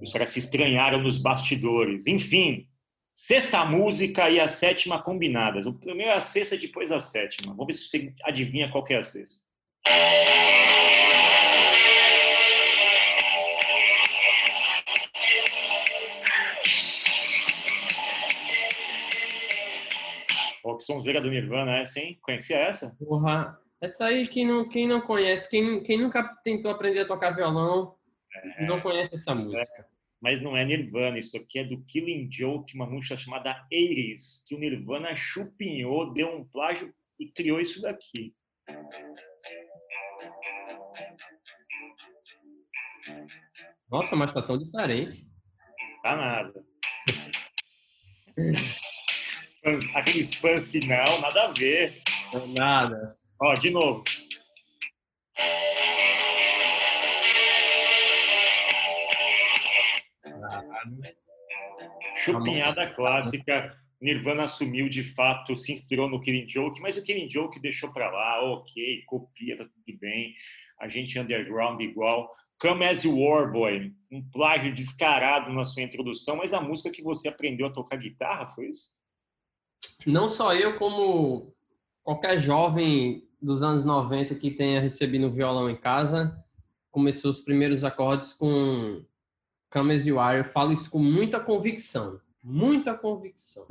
Os 0.01 0.13
caras 0.13 0.31
se 0.31 0.41
estranharam 0.41 1.01
nos 1.01 1.19
bastidores. 1.19 2.09
Enfim, 2.09 2.67
sexta 3.15 3.65
música 3.65 4.29
e 4.29 4.41
a 4.41 4.49
sétima 4.49 5.01
combinadas. 5.01 5.67
O 5.67 5.75
primeiro 5.75 6.11
é 6.11 6.17
a 6.17 6.21
sexta, 6.21 6.59
depois 6.59 6.91
a 6.91 7.01
sétima. 7.01 7.55
Vamos 7.55 7.67
ver 7.69 7.73
se 7.75 7.89
você 7.89 8.13
adivinha 8.25 8.71
qual 8.71 8.85
é 8.89 8.97
a 8.97 9.03
sexta. 9.03 9.41
Que 20.83 20.87
sonzeira 20.87 21.21
do 21.21 21.31
Nirvana 21.31 21.79
essa, 21.79 22.01
hein? 22.01 22.19
Conhecia 22.21 22.57
essa? 22.59 22.97
Porra, 22.99 23.57
essa 23.81 24.07
aí, 24.07 24.27
quem 24.27 24.45
não, 24.45 24.69
quem 24.69 24.87
não 24.87 25.01
conhece, 25.01 25.49
quem, 25.49 25.81
quem 25.83 25.97
nunca 25.97 26.25
tentou 26.43 26.73
aprender 26.73 27.01
a 27.01 27.07
tocar 27.07 27.31
violão, 27.31 27.95
é, 28.35 28.67
não 28.67 28.81
conhece 28.81 29.15
essa 29.15 29.33
música. 29.33 29.81
É, 29.81 29.85
mas 30.21 30.43
não 30.43 30.57
é 30.57 30.65
Nirvana, 30.65 31.19
isso 31.19 31.37
aqui 31.37 31.61
é 31.61 31.65
do 31.65 31.81
Killing 31.85 32.29
Joke, 32.31 32.75
uma 32.75 32.87
música 32.87 33.17
chamada 33.17 33.51
Ares, 33.73 34.45
que 34.47 34.57
o 34.57 34.59
Nirvana 34.59 35.17
chupinhou, 35.17 36.13
deu 36.13 36.29
um 36.29 36.45
plágio 36.45 36.93
e 37.19 37.29
criou 37.29 37.61
isso 37.61 37.81
daqui. 37.81 38.35
Nossa, 43.89 44.17
mas 44.17 44.33
tá 44.33 44.43
tão 44.43 44.59
diferente. 44.59 45.27
Tá 46.03 46.17
nada. 46.17 46.65
Aqueles 49.95 50.35
fãs 50.35 50.67
que 50.69 50.81
não, 50.81 51.21
nada 51.21 51.45
a 51.45 51.53
ver. 51.53 52.03
Nada. 52.49 53.15
Ó, 53.41 53.55
de 53.55 53.71
novo. 53.71 54.03
Chupinhada 62.17 62.91
clássica. 62.91 63.77
Nirvana 64.01 64.45
assumiu 64.45 64.89
de 64.89 65.05
fato, 65.05 65.55
se 65.55 65.73
inspirou 65.73 66.09
no 66.09 66.21
Killing 66.21 66.49
Joke, 66.49 66.81
mas 66.81 66.97
o 66.97 67.03
Killing 67.05 67.31
Joke 67.31 67.61
deixou 67.61 67.93
para 67.93 68.11
lá, 68.11 68.43
ok, 68.43 69.03
copia, 69.07 69.57
tá 69.57 69.65
tudo 69.65 69.99
bem. 70.01 70.35
A 70.81 70.89
gente 70.89 71.21
underground 71.21 71.81
igual. 71.81 72.29
Come 72.59 72.85
As 72.85 73.05
You 73.05 73.17
Were, 73.17 73.53
boy. 73.53 73.93
Um 74.11 74.29
plágio 74.29 74.75
descarado 74.75 75.53
na 75.53 75.65
sua 75.65 75.85
introdução, 75.85 76.37
mas 76.37 76.53
a 76.53 76.61
música 76.61 76.91
que 76.91 77.01
você 77.01 77.29
aprendeu 77.29 77.69
a 77.69 77.73
tocar 77.73 77.97
guitarra, 77.97 78.51
foi 78.51 78.67
isso? 78.67 78.89
Não 80.07 80.29
só 80.29 80.55
eu, 80.55 80.79
como 80.79 81.53
qualquer 82.03 82.39
jovem 82.39 83.27
dos 83.41 83.63
anos 83.63 83.85
90 83.85 84.35
que 84.37 84.51
tenha 84.51 84.81
recebido 84.81 85.27
um 85.27 85.31
violão 85.31 85.69
em 85.69 85.77
casa, 85.77 86.37
começou 86.91 87.31
os 87.31 87.41
primeiros 87.41 87.85
acordes 87.85 88.33
com 88.33 89.03
Come 89.71 89.95
As 89.95 90.07
You 90.07 90.21
Are. 90.21 90.39
Eu 90.39 90.45
falo 90.45 90.73
isso 90.73 90.91
com 90.91 90.99
muita 90.99 91.41
convicção. 91.41 92.21
Muita 92.43 92.95
convicção. 92.95 93.67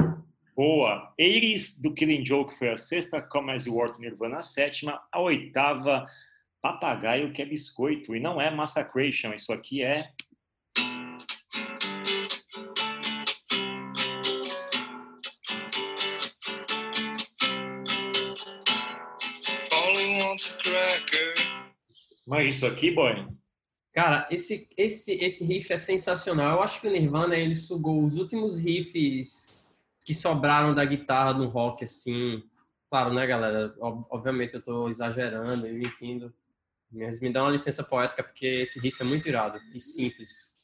Boa. 0.55 1.13
Eiris 1.17 1.79
do 1.79 1.93
Killing 1.93 2.25
Joke 2.25 2.57
foi 2.57 2.69
a 2.69 2.77
sexta, 2.77 3.21
Come 3.21 3.51
As 3.51 3.65
You 3.65 3.81
Are 3.81 3.93
Nirvana 3.99 4.39
a 4.39 4.41
sétima, 4.41 5.01
a 5.11 5.19
oitava 5.19 6.07
papagaio 6.61 7.31
que 7.31 7.41
é 7.41 7.45
biscoito. 7.45 8.15
E 8.15 8.19
não 8.19 8.41
é 8.41 8.49
Massacration, 8.49 9.33
isso 9.33 9.53
aqui 9.53 9.81
é. 9.81 10.11
Mas 22.31 22.55
isso 22.55 22.65
aqui, 22.65 22.91
boy? 22.91 23.27
Cara, 23.91 24.25
esse, 24.31 24.65
esse, 24.77 25.11
esse 25.15 25.43
riff 25.43 25.73
é 25.73 25.75
sensacional. 25.75 26.55
Eu 26.55 26.63
acho 26.63 26.79
que 26.79 26.87
o 26.87 26.89
Nirvana 26.89 27.35
ele 27.35 27.53
sugou 27.53 28.05
os 28.05 28.15
últimos 28.15 28.57
riffs 28.57 29.65
que 30.05 30.13
sobraram 30.13 30.73
da 30.73 30.85
guitarra 30.85 31.33
no 31.33 31.49
rock, 31.49 31.83
assim. 31.83 32.41
Claro, 32.89 33.13
né, 33.13 33.27
galera? 33.27 33.75
Obviamente 33.81 34.53
eu 34.53 34.61
tô 34.61 34.87
exagerando 34.87 35.67
e 35.67 35.73
mentindo. 35.73 36.33
Mas 36.89 37.19
me 37.19 37.33
dá 37.33 37.43
uma 37.43 37.51
licença 37.51 37.83
poética, 37.83 38.23
porque 38.23 38.45
esse 38.45 38.79
riff 38.79 39.01
é 39.01 39.05
muito 39.05 39.27
irado 39.27 39.59
e 39.75 39.81
simples. 39.81 40.57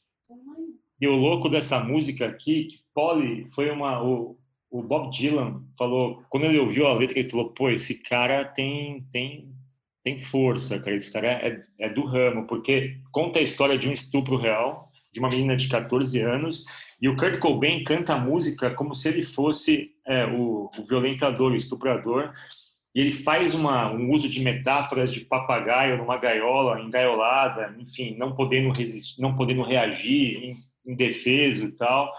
E 0.98 1.06
o 1.06 1.12
louco 1.12 1.50
dessa 1.50 1.80
música 1.80 2.28
aqui, 2.28 2.64
que 2.64 2.80
Polly 2.94 3.46
foi 3.54 3.70
uma. 3.70 4.02
O, 4.02 4.38
o 4.70 4.82
Bob 4.82 5.10
Dylan 5.10 5.62
falou, 5.76 6.22
quando 6.30 6.44
ele 6.44 6.60
ouviu 6.60 6.86
a 6.86 6.94
letra, 6.94 7.18
ele 7.18 7.28
falou: 7.28 7.50
pô, 7.50 7.68
esse 7.68 7.96
cara 7.96 8.42
tem, 8.46 9.06
tem, 9.12 9.54
tem 10.08 10.18
força, 10.18 10.78
cara. 10.78 10.96
Esse 10.96 11.12
cara 11.12 11.28
é, 11.28 11.62
é 11.78 11.88
do 11.90 12.06
ramo, 12.06 12.46
porque 12.46 12.98
conta 13.12 13.38
a 13.38 13.42
história 13.42 13.76
de 13.76 13.88
um 13.88 13.92
estupro 13.92 14.36
real, 14.36 14.90
de 15.12 15.20
uma 15.20 15.28
menina 15.28 15.54
de 15.54 15.68
14 15.68 16.20
anos, 16.20 16.64
e 17.00 17.08
o 17.08 17.16
Kurt 17.16 17.38
Cobain 17.38 17.84
canta 17.84 18.14
a 18.14 18.18
música 18.18 18.70
como 18.70 18.94
se 18.94 19.08
ele 19.08 19.22
fosse 19.22 19.90
é, 20.06 20.24
o, 20.26 20.70
o 20.78 20.84
violentador, 20.84 21.52
o 21.52 21.56
estuprador 21.56 22.32
e 22.94 23.00
ele 23.00 23.12
faz 23.12 23.54
uma, 23.54 23.92
um 23.92 24.10
uso 24.10 24.28
de 24.28 24.40
metáforas 24.40 25.12
de 25.12 25.20
papagaio 25.20 25.98
numa 25.98 26.16
gaiola, 26.16 26.80
engaiolada, 26.80 27.74
enfim, 27.78 28.16
não 28.16 28.34
podendo 28.34 28.72
resistir, 28.72 29.20
não 29.20 29.36
podendo 29.36 29.62
reagir, 29.62 30.54
indefeso 30.84 31.66
e 31.66 31.72
tal. 31.72 32.12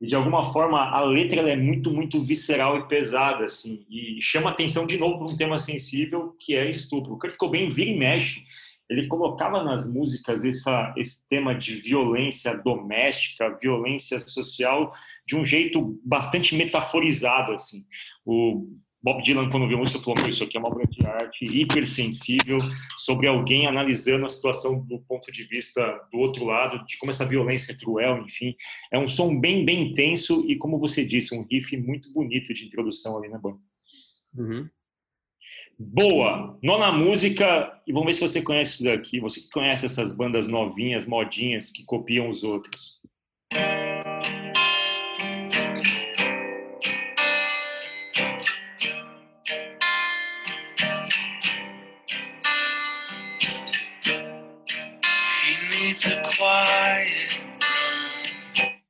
E 0.00 0.06
de 0.06 0.14
alguma 0.14 0.52
forma 0.52 0.80
a 0.80 1.02
letra 1.02 1.40
é 1.50 1.56
muito, 1.56 1.90
muito 1.90 2.20
visceral 2.20 2.78
e 2.78 2.88
pesada, 2.88 3.44
assim, 3.44 3.84
e 3.90 4.18
chama 4.22 4.50
atenção 4.50 4.86
de 4.86 4.96
novo 4.96 5.18
para 5.18 5.34
um 5.34 5.36
tema 5.36 5.58
sensível 5.58 6.36
que 6.38 6.54
é 6.54 6.70
estupro. 6.70 7.14
O 7.14 7.18
Kurt 7.18 7.36
Cobain 7.36 7.68
vira 7.68 7.90
e 7.90 7.98
mexe, 7.98 8.44
ele 8.88 9.06
colocava 9.06 9.62
nas 9.62 9.92
músicas 9.92 10.44
essa, 10.44 10.94
esse 10.96 11.28
tema 11.28 11.54
de 11.54 11.74
violência 11.74 12.56
doméstica, 12.56 13.58
violência 13.60 14.18
social, 14.20 14.94
de 15.26 15.36
um 15.36 15.44
jeito 15.44 16.00
bastante 16.02 16.56
metaforizado, 16.56 17.52
assim. 17.52 17.84
O 18.24 18.66
Bob 19.00 19.22
Dylan, 19.22 19.48
quando 19.48 19.68
viu 19.68 19.76
a 19.76 19.80
música, 19.80 20.00
falou: 20.00 20.28
Isso 20.28 20.42
aqui 20.42 20.56
é 20.56 20.60
uma 20.60 20.68
obra 20.68 20.86
de 20.86 21.06
arte 21.06 21.44
hipersensível 21.44 22.58
sobre 22.98 23.28
alguém 23.28 23.66
analisando 23.66 24.26
a 24.26 24.28
situação 24.28 24.80
do 24.84 24.98
ponto 25.00 25.30
de 25.30 25.44
vista 25.44 25.80
do 26.10 26.18
outro 26.18 26.44
lado, 26.44 26.84
de 26.84 26.98
como 26.98 27.10
essa 27.10 27.24
violência 27.24 27.72
é 27.72 27.76
cruel, 27.76 28.24
enfim. 28.24 28.56
É 28.92 28.98
um 28.98 29.08
som 29.08 29.38
bem, 29.38 29.64
bem 29.64 29.90
intenso 29.90 30.44
e, 30.48 30.56
como 30.56 30.78
você 30.78 31.04
disse, 31.04 31.34
um 31.34 31.46
riff 31.48 31.76
muito 31.76 32.12
bonito 32.12 32.52
de 32.52 32.64
introdução 32.64 33.16
ali 33.16 33.28
na 33.28 33.38
banda. 33.38 33.58
Uhum. 34.36 34.68
Boa! 35.78 36.58
Nona 36.60 36.90
música, 36.90 37.80
e 37.86 37.92
vamos 37.92 38.06
ver 38.06 38.14
se 38.14 38.20
você 38.20 38.42
conhece 38.42 38.74
isso 38.74 38.84
daqui. 38.84 39.20
Você 39.20 39.42
que 39.42 39.50
conhece 39.50 39.86
essas 39.86 40.12
bandas 40.12 40.48
novinhas, 40.48 41.06
modinhas, 41.06 41.70
que 41.70 41.84
copiam 41.84 42.28
os 42.28 42.42
outros. 42.42 43.00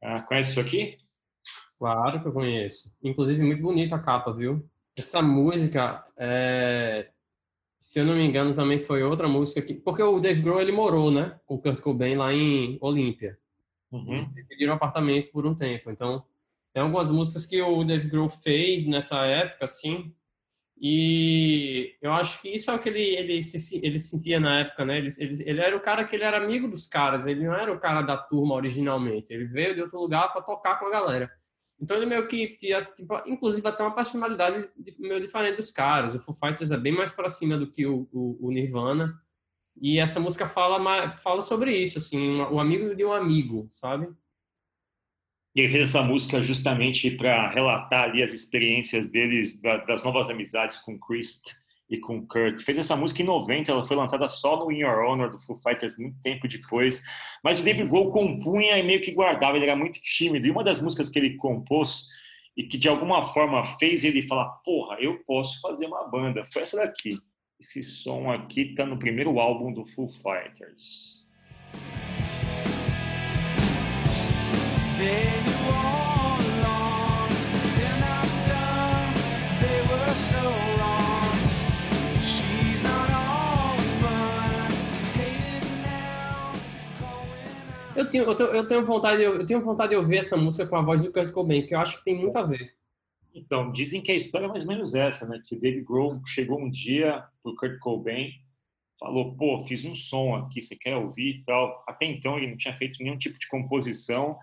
Ah, 0.03 0.23
conhece 0.23 0.51
isso 0.51 0.61
aqui? 0.61 0.99
Claro 1.79 2.21
que 2.21 2.29
eu 2.29 2.33
conheço. 2.33 2.95
Inclusive, 3.03 3.43
muito 3.43 3.63
bonita 3.63 3.97
a 3.97 3.99
capa, 3.99 4.33
viu? 4.33 4.69
Essa 4.97 5.23
música, 5.23 6.05
é... 6.17 7.09
se 7.79 8.01
eu 8.01 8.05
não 8.05 8.15
me 8.15 8.27
engano, 8.27 8.55
também 8.55 8.81
foi 8.81 9.03
outra 9.03 9.29
música 9.29 9.63
que... 9.63 9.75
Porque 9.75 10.03
o 10.03 10.21
Dave 10.21 10.43
Grohl, 10.43 10.61
ele 10.61 10.73
morou, 10.73 11.11
né? 11.11 11.39
Com 11.47 11.55
o 11.55 11.63
Kurt 11.63 11.81
Cobain 11.81 12.17
lá 12.17 12.33
em 12.33 12.79
Olímpia. 12.81 13.39
Uhum. 13.91 14.15
Eles 14.15 14.35
dividiram 14.35 14.73
um 14.73 14.77
apartamento 14.77 15.31
por 15.31 15.47
um 15.47 15.55
tempo. 15.55 15.91
Então, 15.91 16.25
tem 16.75 16.83
algumas 16.83 17.11
músicas 17.11 17.47
que 17.47 17.61
o 17.63 17.85
Dave 17.85 18.09
Grohl 18.09 18.29
fez 18.29 18.87
nessa 18.87 19.25
época, 19.25 19.65
assim, 19.65 20.13
e 20.81 21.97
eu 22.01 22.13
acho 22.13 22.41
que 22.41 22.49
isso 22.49 22.71
é 22.71 22.75
o 22.75 22.79
que 22.79 22.89
ele, 22.89 23.01
ele, 23.01 23.43
se, 23.43 23.85
ele 23.85 23.99
sentia 23.99 24.39
na 24.39 24.61
época, 24.61 24.85
né? 24.85 24.99
Ele, 24.99 25.09
ele, 25.19 25.43
ele, 25.45 25.61
era 25.61 25.77
o 25.77 25.81
cara 25.81 26.05
que 26.05 26.15
ele 26.15 26.23
era 26.23 26.37
amigo 26.37 26.69
dos 26.69 26.87
caras, 26.87 27.27
ele 27.27 27.45
não 27.45 27.55
era 27.55 27.73
o 27.73 27.81
cara 27.81 28.01
da 28.03 28.17
turma 28.17 28.55
originalmente. 28.55 29.33
Ele 29.33 29.47
veio 29.47 29.75
de 29.75 29.83
outro 29.83 29.99
lugar 29.99 30.33
para 30.33 30.43
tocar 30.43 30.79
com 30.79 30.87
a 30.87 30.91
galera. 30.91 31.31
Então 31.81 31.97
ele 31.97 32.07
meio 32.07 32.29
que 32.29 32.57
tinha, 32.57 32.85
tipo, 32.85 33.21
inclusive 33.27 33.67
até 33.67 33.83
uma 33.83 33.95
personalidade 33.95 34.69
meio 34.99 35.21
diferente 35.21 35.57
dos 35.57 35.73
caras. 35.73 36.15
O 36.15 36.21
Foo 36.21 36.35
Fighters 36.35 36.71
é 36.71 36.77
bem 36.77 36.93
mais 36.93 37.11
para 37.11 37.29
cima 37.29 37.57
do 37.57 37.71
que 37.71 37.85
o, 37.85 38.09
o, 38.13 38.47
o, 38.47 38.51
Nirvana. 38.53 39.21
E 39.81 39.99
essa 39.99 40.21
música 40.21 40.47
fala, 40.47 41.17
fala 41.19 41.41
sobre 41.41 41.77
isso, 41.77 41.99
assim, 41.99 42.41
o 42.41 42.55
um 42.55 42.61
amigo 42.61 42.95
de 42.95 43.05
um 43.05 43.13
amigo, 43.13 43.67
sabe? 43.71 44.09
E 45.55 45.61
ele 45.61 45.73
fez 45.73 45.89
essa 45.89 46.03
música 46.03 46.43
justamente 46.43 47.11
para 47.11 47.51
relatar 47.51 48.05
ali 48.05 48.23
as 48.23 48.33
experiências 48.33 49.09
deles, 49.09 49.61
da, 49.61 49.79
das 49.79 50.03
novas 50.03 50.29
amizades 50.31 50.77
com 50.79 50.99
Chris 50.99 51.43
e 51.91 51.99
com 51.99 52.27
Kurt. 52.27 52.63
Fez 52.63 52.79
essa 52.79 52.95
música 52.95 53.23
em 53.23 53.25
90, 53.25 53.73
ela 53.73 53.85
foi 53.85 53.97
lançada 53.97 54.29
só 54.29 54.59
no 54.59 54.71
In 54.71 54.81
Your 54.81 55.05
Honor 55.05 55.31
do 55.31 55.39
Foo 55.39 55.57
Fighters 55.57 55.99
muito 55.99 56.21
tempo 56.23 56.47
depois. 56.47 57.03
Mas 57.43 57.59
o 57.59 57.63
David 57.63 57.89
Grohl 57.89 58.11
compunha 58.11 58.77
e 58.79 58.83
meio 58.83 59.01
que 59.01 59.13
guardava, 59.13 59.57
ele 59.57 59.67
era 59.67 59.77
muito 59.77 60.01
tímido. 60.01 60.47
E 60.47 60.51
uma 60.51 60.63
das 60.63 60.81
músicas 60.81 61.09
que 61.09 61.19
ele 61.19 61.37
compôs 61.37 62.07
e 62.57 62.65
que 62.65 62.77
de 62.77 62.89
alguma 62.89 63.25
forma 63.25 63.65
fez 63.79 64.05
ele 64.05 64.23
falar: 64.23 64.47
Porra, 64.65 64.97
eu 65.01 65.19
posso 65.25 65.61
fazer 65.61 65.87
uma 65.87 66.07
banda. 66.09 66.45
Foi 66.53 66.63
essa 66.63 66.77
daqui. 66.77 67.19
Esse 67.59 67.83
som 67.83 68.31
aqui 68.31 68.75
tá 68.75 68.85
no 68.85 68.99
primeiro 68.99 69.39
álbum 69.41 69.73
do 69.73 69.87
Foo 69.87 70.09
Fighters. 70.09 71.27
Eu 87.99 88.11
tenho, 88.11 88.25
eu, 88.25 88.35
tenho, 88.35 88.51
eu 88.51 88.67
tenho 88.67 88.85
vontade, 88.85 89.23
eu 89.23 89.47
tenho 89.47 89.61
vontade 89.61 89.91
de 89.91 89.97
ouvir 89.97 90.19
essa 90.19 90.37
música 90.37 90.67
com 90.67 90.75
a 90.75 90.83
voz 90.83 91.05
do 91.05 91.13
Kurt 91.13 91.31
Cobain, 91.31 91.67
que 91.67 91.75
eu 91.75 91.79
acho 91.79 91.99
que 91.99 92.05
tem 92.05 92.17
muito 92.17 92.37
a 92.37 92.43
ver. 92.43 92.75
Então, 93.33 93.71
dizem 93.71 94.01
que 94.01 94.11
a 94.11 94.17
história 94.17 94.47
é 94.47 94.49
mais 94.49 94.65
ou 94.67 94.75
menos 94.75 94.95
essa, 94.97 95.29
né? 95.29 95.41
Que 95.47 95.55
David 95.55 95.85
Grohl 95.85 96.21
chegou 96.27 96.61
um 96.61 96.69
dia 96.69 97.25
pro 97.43 97.55
Kurt 97.55 97.79
Cobain, 97.79 98.33
falou, 98.99 99.37
pô, 99.37 99.61
fiz 99.61 99.85
um 99.85 99.95
som 99.95 100.35
aqui, 100.35 100.61
você 100.61 100.75
quer 100.75 100.97
ouvir 100.97 101.37
e 101.37 101.45
tal. 101.45 101.85
Até 101.87 102.07
então 102.07 102.37
ele 102.37 102.49
não 102.49 102.57
tinha 102.57 102.77
feito 102.77 103.03
nenhum 103.03 103.17
tipo 103.17 103.39
de 103.39 103.47
composição, 103.47 104.37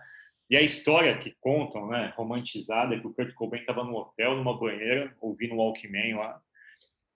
e 0.49 0.55
a 0.55 0.61
história 0.61 1.17
que 1.17 1.35
contam, 1.39 1.87
né, 1.87 2.13
romantizada, 2.15 2.95
é 2.95 2.99
que 2.99 3.07
o 3.07 3.13
Kurt 3.13 3.33
Cobain 3.33 3.59
estava 3.59 3.83
no 3.83 3.95
hotel, 3.95 4.35
numa 4.35 4.57
banheira, 4.57 5.15
ouvindo 5.19 5.55
o 5.55 5.57
Walkman 5.57 6.15
lá. 6.15 6.39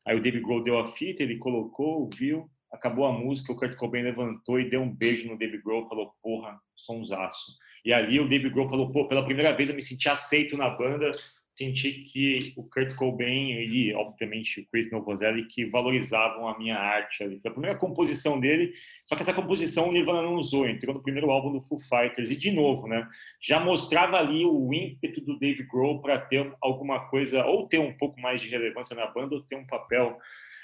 Aí 0.08 0.16
o 0.16 0.22
David 0.22 0.44
Grohl 0.44 0.64
deu 0.64 0.80
a 0.80 0.88
fita, 0.88 1.22
ele 1.22 1.38
colocou, 1.38 2.02
ouviu, 2.02 2.50
acabou 2.72 3.06
a 3.06 3.12
música, 3.12 3.52
o 3.52 3.56
Kurt 3.56 3.76
Cobain 3.76 4.04
levantou 4.04 4.60
e 4.60 4.70
deu 4.70 4.82
um 4.82 4.94
beijo 4.94 5.28
no 5.28 5.38
Dave 5.38 5.62
Grohl, 5.62 5.88
falou, 5.88 6.14
porra, 6.22 6.60
sonsaço. 6.76 7.56
E 7.86 7.94
ali 7.94 8.20
o 8.20 8.28
Dave 8.28 8.50
Grohl 8.50 8.70
falou, 8.70 8.92
pô, 8.92 9.08
pela 9.08 9.24
primeira 9.24 9.54
vez 9.54 9.70
eu 9.70 9.76
me 9.76 9.82
senti 9.82 10.10
aceito 10.10 10.58
na 10.58 10.70
banda, 10.70 11.12
senti 11.60 11.92
que 11.92 12.54
o 12.56 12.64
Kurt 12.64 12.96
Cobain 12.96 13.52
e, 13.52 13.94
obviamente, 13.94 14.62
o 14.62 14.66
Chris 14.72 14.90
Novoselic 14.90 15.50
que 15.50 15.66
valorizavam 15.66 16.48
a 16.48 16.58
minha 16.58 16.78
arte 16.78 17.22
ali. 17.22 17.40
Foi 17.42 17.52
a 17.52 17.54
primeira 17.54 17.78
composição 17.78 18.40
dele, 18.40 18.72
só 19.04 19.16
que 19.16 19.22
essa 19.22 19.34
composição 19.34 19.90
o 19.90 19.92
Nirvana 19.92 20.22
não 20.22 20.36
usou, 20.36 20.68
entrou 20.68 20.96
no 20.96 21.04
primeiro 21.04 21.30
álbum 21.30 21.52
do 21.52 21.62
Foo 21.62 21.78
Fighters. 21.78 22.32
E, 22.32 22.38
de 22.38 22.52
novo, 22.52 22.88
né, 22.88 23.06
já 23.42 23.60
mostrava 23.60 24.18
ali 24.18 24.46
o 24.46 24.74
ímpeto 24.74 25.20
do 25.20 25.38
Dave 25.38 25.64
Grohl 25.64 26.02
para 26.02 26.18
ter 26.18 26.50
alguma 26.62 27.10
coisa, 27.10 27.46
ou 27.46 27.68
ter 27.68 27.80
um 27.80 27.94
pouco 27.98 28.20
mais 28.22 28.42
de 28.42 28.48
relevância 28.48 28.96
na 28.96 29.08
banda, 29.08 29.36
ou 29.36 29.42
ter 29.42 29.58
um 29.58 29.68
papel 29.68 30.18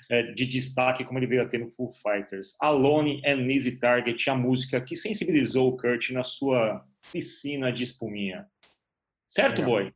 é, 0.09 0.23
de 0.31 0.45
destaque 0.45 1.03
como 1.03 1.19
ele 1.19 1.27
veio 1.27 1.41
a 1.41 1.47
ter 1.47 1.57
no 1.57 1.69
Foo 1.71 1.89
Fighters. 1.89 2.55
Alone 2.61 3.21
and 3.25 3.51
Easy 3.51 3.73
Target, 3.73 4.29
a 4.29 4.35
música 4.35 4.79
que 4.79 4.95
sensibilizou 4.95 5.67
o 5.67 5.77
Kurt 5.77 6.11
na 6.11 6.23
sua 6.23 6.85
piscina 7.11 7.71
de 7.71 7.83
espuminha. 7.83 8.47
Certo, 9.27 9.61
é. 9.61 9.65
boy? 9.65 9.93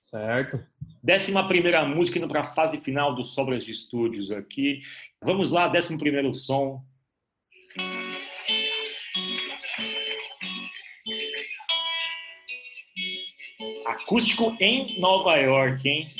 Certo. 0.00 0.64
Décima 1.02 1.46
primeira 1.46 1.84
música 1.84 2.18
indo 2.18 2.26
para 2.26 2.40
a 2.40 2.54
fase 2.54 2.80
final 2.80 3.14
dos 3.14 3.34
Sobras 3.34 3.64
de 3.64 3.70
Estúdios 3.70 4.32
aqui. 4.32 4.82
Vamos 5.22 5.50
lá, 5.50 5.68
décimo 5.68 5.98
primeiro 5.98 6.34
som. 6.34 6.82
Acústico 13.86 14.56
em 14.58 14.98
Nova 14.98 15.36
York, 15.36 15.86
hein? 15.86 16.10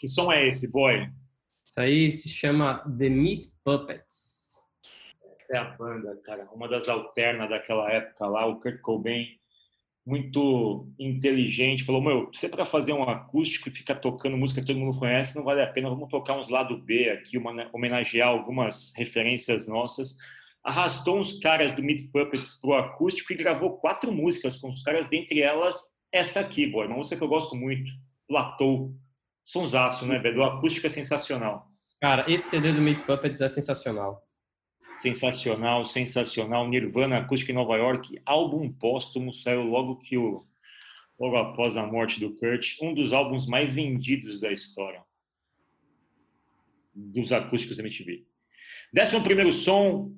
Que 0.00 0.08
som 0.08 0.32
é 0.32 0.48
esse, 0.48 0.72
boy? 0.72 1.08
Isso 1.66 1.80
aí 1.80 2.10
se 2.10 2.28
chama 2.28 2.78
The 2.98 3.08
Meat 3.08 3.48
Puppets 3.62 4.37
é 5.50 5.56
a 5.56 5.64
banda, 5.64 6.16
cara. 6.24 6.48
Uma 6.52 6.68
das 6.68 6.88
alternas 6.88 7.48
daquela 7.48 7.90
época 7.90 8.26
lá, 8.26 8.46
o 8.46 8.60
Kurt 8.60 8.80
Cobain, 8.80 9.26
muito 10.06 10.88
inteligente, 10.98 11.84
falou: 11.84 12.00
Meu, 12.00 12.30
você 12.32 12.48
para 12.48 12.64
fazer 12.64 12.92
um 12.92 13.02
acústico 13.02 13.68
e 13.68 13.74
ficar 13.74 13.96
tocando 13.96 14.36
música 14.36 14.60
que 14.60 14.66
todo 14.66 14.78
mundo 14.78 14.98
conhece, 14.98 15.36
não 15.36 15.44
vale 15.44 15.62
a 15.62 15.66
pena. 15.66 15.88
Vamos 15.88 16.08
tocar 16.08 16.38
uns 16.38 16.48
lado 16.48 16.76
B 16.78 17.10
aqui, 17.10 17.36
uma, 17.36 17.68
homenagear 17.72 18.28
algumas 18.28 18.92
referências 18.96 19.66
nossas. 19.66 20.16
Arrastou 20.64 21.18
uns 21.18 21.38
caras 21.38 21.72
do 21.72 21.82
Meat 21.82 22.10
Puppets 22.10 22.60
pro 22.60 22.74
acústico 22.74 23.32
e 23.32 23.36
gravou 23.36 23.78
quatro 23.78 24.12
músicas 24.12 24.56
com 24.56 24.70
os 24.70 24.82
caras, 24.82 25.08
dentre 25.08 25.40
elas 25.40 25.76
essa 26.10 26.40
aqui, 26.40 26.66
boy, 26.66 26.86
uma 26.86 26.96
música 26.96 27.16
que 27.16 27.22
eu 27.22 27.28
gosto 27.28 27.54
muito, 27.54 27.90
Platou. 28.26 28.94
Sonsaço, 29.44 30.04
né, 30.04 30.18
velho? 30.18 30.40
O 30.40 30.44
acústico 30.44 30.86
é 30.86 30.90
sensacional. 30.90 31.66
Cara, 32.02 32.30
esse 32.30 32.50
CD 32.50 32.70
do 32.70 32.82
Meat 32.82 33.02
Puppets 33.02 33.40
é 33.40 33.48
sensacional 33.48 34.27
sensacional, 34.98 35.84
sensacional. 35.84 36.68
Nirvana 36.68 37.18
Acústica 37.18 37.52
em 37.52 37.54
Nova 37.54 37.76
York, 37.76 38.20
álbum 38.24 38.70
póstumo, 38.70 39.32
saiu 39.32 39.62
logo 39.62 39.96
que 39.96 40.16
o 40.16 40.44
logo 41.18 41.36
após 41.36 41.76
a 41.76 41.84
morte 41.84 42.20
do 42.20 42.32
Kurt, 42.36 42.76
um 42.80 42.94
dos 42.94 43.12
álbuns 43.12 43.46
mais 43.46 43.72
vendidos 43.72 44.38
da 44.38 44.52
história 44.52 45.02
dos 46.94 47.32
acústicos 47.32 47.78
MTV. 47.78 48.24
Décimo 48.92 49.22
primeiro 49.22 49.50
som. 49.50 50.14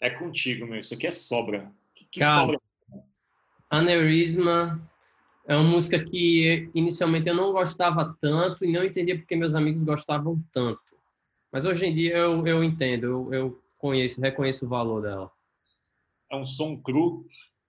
É 0.00 0.10
contigo, 0.10 0.66
meu. 0.66 0.80
Isso 0.80 0.94
aqui 0.94 1.06
é 1.06 1.12
sobra. 1.12 1.70
Que, 1.94 2.06
que 2.06 2.24
sobra 2.24 2.58
Aneurisma 3.72 4.86
é 5.46 5.56
uma 5.56 5.64
música 5.64 5.98
que 5.98 6.68
inicialmente 6.74 7.30
eu 7.30 7.34
não 7.34 7.52
gostava 7.52 8.14
tanto 8.20 8.66
e 8.66 8.70
não 8.70 8.84
entendia 8.84 9.16
porque 9.16 9.34
meus 9.34 9.54
amigos 9.54 9.82
gostavam 9.82 10.38
tanto. 10.52 10.82
Mas 11.50 11.64
hoje 11.64 11.86
em 11.86 11.94
dia 11.94 12.18
eu, 12.18 12.46
eu 12.46 12.62
entendo, 12.62 13.06
eu, 13.06 13.32
eu 13.32 13.62
conheço, 13.78 14.20
reconheço 14.20 14.66
o 14.66 14.68
valor 14.68 15.00
dela. 15.00 15.32
É 16.30 16.36
um 16.36 16.44
som 16.44 16.76
cru 16.76 17.24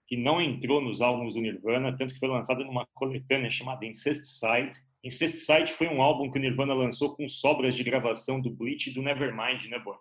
que 0.06 0.14
não 0.14 0.42
entrou 0.42 0.78
nos 0.82 1.00
álbuns 1.00 1.32
do 1.32 1.40
Nirvana, 1.40 1.96
tanto 1.96 2.12
que 2.12 2.20
foi 2.20 2.28
lançado 2.28 2.62
numa 2.62 2.86
coletânea 2.92 3.50
chamada 3.50 3.86
Incesticide. 3.86 4.78
Incesticide 5.02 5.72
foi 5.72 5.88
um 5.88 6.02
álbum 6.02 6.30
que 6.30 6.38
o 6.38 6.42
Nirvana 6.42 6.74
lançou 6.74 7.16
com 7.16 7.26
sobras 7.30 7.74
de 7.74 7.82
gravação 7.82 8.42
do 8.42 8.50
Bleach 8.50 8.90
e 8.90 8.92
do 8.92 9.00
Nevermind, 9.00 9.70
né, 9.70 9.78
Boa? 9.78 9.98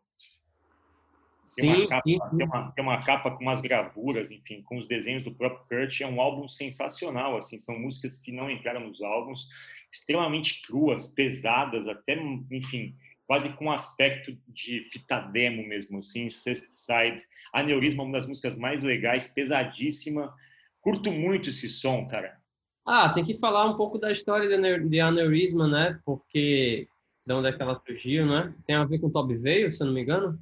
Tem 1.56 1.70
uma, 1.70 1.88
capa, 1.88 2.02
sim. 2.06 2.20
Tem, 2.38 2.48
uma, 2.48 2.72
tem 2.72 2.84
uma 2.84 3.04
capa 3.04 3.32
com 3.32 3.44
umas 3.44 3.62
gravuras, 3.62 4.32
enfim, 4.32 4.62
com 4.64 4.78
os 4.78 4.88
desenhos 4.88 5.24
do 5.24 5.34
próprio 5.34 5.66
Kurt. 5.68 6.02
É 6.02 6.08
um 6.08 6.20
álbum 6.20 6.48
sensacional, 6.48 7.38
assim, 7.38 7.60
são 7.60 7.78
músicas 7.78 8.18
que 8.18 8.32
não 8.32 8.50
entraram 8.50 8.88
nos 8.88 9.02
álbuns, 9.02 9.48
extremamente 9.92 10.62
cruas, 10.62 11.08
pesadas, 11.08 11.88
até, 11.88 12.16
enfim, 12.52 12.96
quase 13.28 13.50
com 13.50 13.66
um 13.66 13.72
aspecto 13.72 14.36
de 14.48 14.88
fita 14.92 15.20
demo 15.20 15.68
mesmo, 15.68 16.00
assim, 16.00 16.30
Sest 16.30 16.72
Side. 16.72 17.24
Aneurisma, 17.54 18.04
uma 18.04 18.14
das 18.14 18.26
músicas 18.26 18.58
mais 18.58 18.82
legais, 18.82 19.28
pesadíssima. 19.28 20.34
Curto 20.82 21.12
muito 21.12 21.50
esse 21.50 21.70
som, 21.70 22.08
cara. 22.08 22.38
Ah, 22.86 23.10
tem 23.10 23.24
que 23.24 23.38
falar 23.38 23.66
um 23.66 23.78
pouco 23.78 23.98
da 23.98 24.12
história 24.12 24.50
de 24.80 25.00
Aneurisma, 25.00 25.68
né? 25.68 26.00
Porque 26.04 26.88
de 27.26 27.34
onde 27.34 27.48
é 27.48 27.54
que 27.54 27.62
ela 27.62 27.82
surgiu, 27.86 28.26
né? 28.26 28.54
Tem 28.66 28.76
a 28.76 28.84
ver 28.84 29.00
com 29.00 29.10
Toby 29.10 29.38
Veio, 29.38 29.72
se 29.72 29.82
eu 29.82 29.88
não 29.88 29.94
me 29.94 30.02
engano 30.02 30.38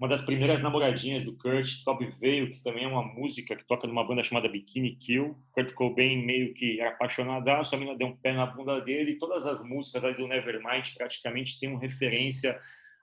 uma 0.00 0.08
das 0.08 0.22
primeiras 0.22 0.62
namoradinhas 0.62 1.26
do 1.26 1.36
Kurt, 1.36 1.84
Toby 1.84 2.06
Veio, 2.18 2.50
que 2.50 2.62
também 2.62 2.84
é 2.84 2.88
uma 2.88 3.02
música 3.02 3.54
que 3.54 3.66
toca 3.66 3.86
numa 3.86 4.02
banda 4.02 4.24
chamada 4.24 4.48
Bikini 4.48 4.96
Kill. 4.96 5.36
Kurt 5.52 5.74
Cobain 5.74 6.24
meio 6.24 6.54
que 6.54 6.80
era 6.80 6.88
apaixonadaço, 6.88 7.74
a 7.74 7.78
menina 7.78 7.98
deu 7.98 8.06
um 8.06 8.16
pé 8.16 8.32
na 8.32 8.46
bunda 8.46 8.80
dele, 8.80 9.12
e 9.12 9.18
todas 9.18 9.46
as 9.46 9.62
músicas 9.62 10.16
do 10.16 10.26
Nevermind 10.26 10.94
praticamente 10.96 11.60
têm 11.60 11.68
uma 11.68 11.78
referência 11.78 12.58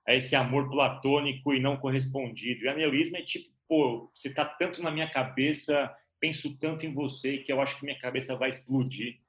a 0.08 0.16
esse 0.16 0.36
amor 0.36 0.72
platônico 0.72 1.54
e 1.54 1.60
não 1.60 1.78
correspondido. 1.78 2.66
E 2.66 2.68
aneurisma 2.68 3.20
é 3.20 3.22
tipo, 3.22 3.48
pô, 3.68 4.10
você 4.12 4.34
tá 4.34 4.44
tanto 4.44 4.82
na 4.82 4.90
minha 4.90 5.08
cabeça, 5.08 5.96
penso 6.20 6.58
tanto 6.58 6.84
em 6.84 6.92
você 6.92 7.38
que 7.38 7.54
eu 7.54 7.62
acho 7.62 7.78
que 7.78 7.86
minha 7.86 8.00
cabeça 8.00 8.36
vai 8.36 8.50
explodir. 8.50 9.20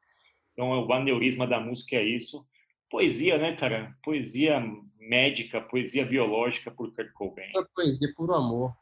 Então, 0.54 0.70
o 0.70 0.90
aneurisma 0.90 1.46
da 1.46 1.60
música 1.60 1.96
é 1.96 2.02
isso. 2.02 2.46
Poesia, 2.90 3.38
né, 3.38 3.54
cara? 3.56 3.94
Poesia 4.02 4.60
médica, 4.98 5.60
poesia 5.60 6.04
biológica 6.04 6.70
por 6.70 6.94
Kurt 6.94 7.12
Cobain. 7.12 7.50
É 7.56 7.64
poesia 7.74 8.12
puro 8.16 8.34
amor. 8.34 8.72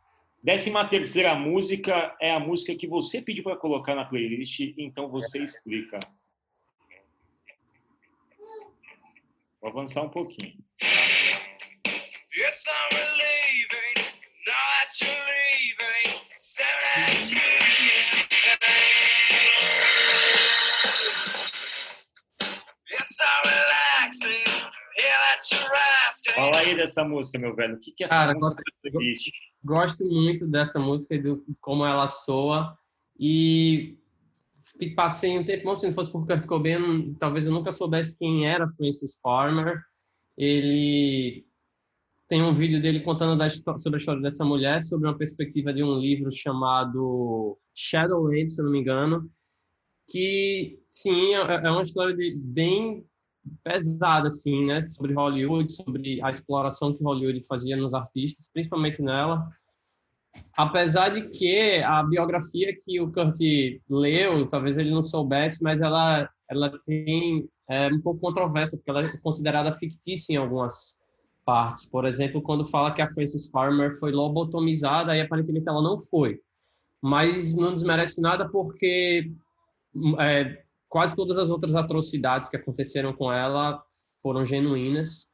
Décima 0.43 0.89
terceira 0.89 1.35
música 1.35 2.17
é 2.21 2.31
a 2.31 2.39
música 2.39 2.75
que 2.77 2.87
você 2.87 3.21
pediu 3.21 3.43
para 3.43 3.57
colocar 3.57 3.95
na 3.95 4.05
playlist, 4.05 4.61
então 4.79 5.09
você 5.09 5.39
explica. 5.41 5.99
Vou 9.61 9.71
avançar 9.71 10.03
um 10.03 10.09
pouquinho. 10.09 10.55
Yes, 12.37 12.67
I'm 12.69 12.97
leaving, 13.17 14.05
not 14.47 15.01
you 15.01 15.09
leaving, 15.09 16.21
soon 16.37 16.67
as 16.97 17.31
you 17.31 17.47
Fala 26.35 26.59
aí 26.59 26.77
dessa 26.77 27.05
música, 27.05 27.39
meu 27.39 27.55
velho. 27.55 27.77
O 27.77 27.81
que, 27.81 27.93
que 27.93 28.05
é 28.05 28.07
essa 28.07 28.15
Cara, 28.15 28.35
música 28.35 28.63
gosto, 28.93 29.31
gosto 29.65 30.05
muito 30.05 30.47
dessa 30.47 30.79
música 30.79 31.15
e 31.15 31.23
do 31.23 31.45
como 31.61 31.85
ela 31.85 32.07
soa. 32.07 32.77
E 33.19 33.97
passei 34.95 35.39
um 35.39 35.45
tempo, 35.45 35.75
se 35.77 35.87
não 35.87 35.95
fosse 35.95 36.11
por 36.11 36.27
Kurt 36.27 36.47
Cobain, 36.47 37.15
talvez 37.15 37.47
eu 37.47 37.53
nunca 37.53 37.73
soubesse 37.73 38.17
quem 38.19 38.49
era 38.49 38.69
Francis 38.77 39.19
Farmer. 39.23 39.81
Ele 40.37 41.47
tem 42.29 42.43
um 42.43 42.55
vídeo 42.55 42.81
dele 42.81 43.01
contando 43.01 43.39
da, 43.39 43.49
sobre 43.49 43.97
a 43.97 43.99
história 43.99 44.21
dessa 44.21 44.45
mulher, 44.45 44.83
sobre 44.83 45.09
uma 45.09 45.17
perspectiva 45.17 45.73
de 45.73 45.83
um 45.83 45.99
livro 45.99 46.31
chamado 46.33 47.59
Shadowland, 47.75 48.51
se 48.51 48.61
eu 48.61 48.65
não 48.65 48.73
me 48.73 48.81
engano, 48.81 49.31
que 50.09 50.81
sim 50.91 51.35
é, 51.35 51.39
é 51.39 51.71
uma 51.71 51.83
história 51.83 52.15
de, 52.15 52.29
bem 52.47 53.07
pesada, 53.63 54.29
assim, 54.29 54.67
né? 54.67 54.89
Sobre 54.89 55.15
Hollywood, 55.15 55.71
sobre 55.71 56.23
a 56.23 56.31
exploração 56.31 56.95
que 56.95 57.03
Hollywood 57.03 57.45
fazia 57.47 57.77
nos 57.77 57.95
artistas, 57.95 58.49
principalmente 58.53 59.03
nela. 59.03 59.49
Apesar 60.57 61.11
de 61.11 61.29
que 61.29 61.83
a 61.83 62.03
biografia 62.03 62.77
que 62.79 63.01
o 63.01 63.11
Kurt 63.11 63.39
leu, 63.89 64.47
talvez 64.47 64.79
ele 64.79 64.91
não 64.91 65.03
soubesse, 65.03 65.63
mas 65.63 65.81
ela, 65.81 66.29
ela 66.49 66.79
tem 66.85 67.49
é, 67.69 67.89
um 67.89 68.01
pouco 68.01 68.21
controversa, 68.21 68.77
porque 68.77 68.91
ela 68.91 69.03
é 69.03 69.21
considerada 69.23 69.73
fictícia 69.73 70.33
em 70.33 70.37
algumas 70.37 70.99
partes. 71.45 71.87
Por 71.87 72.05
exemplo, 72.05 72.43
quando 72.43 72.67
fala 72.67 72.93
que 72.93 73.03
a 73.03 73.11
Frances 73.11 73.49
Farmer 73.49 73.99
foi 73.99 74.13
lobotomizada, 74.13 75.13
aí 75.13 75.21
aparentemente 75.21 75.69
ela 75.69 75.83
não 75.83 76.01
foi. 76.01 76.41
Mas 77.03 77.55
não 77.55 77.73
desmerece 77.73 78.21
nada 78.21 78.49
porque 78.49 79.31
é, 80.19 80.63
quase 80.89 81.17
todas 81.17 81.39
as 81.39 81.51
outras 81.51 81.75
atrocidades 81.75 82.49
que 82.49 82.57
aconteceram 82.57 83.13
com 83.13 83.33
ela 83.33 83.83
foram 84.23 84.45
genuínas 84.45 85.29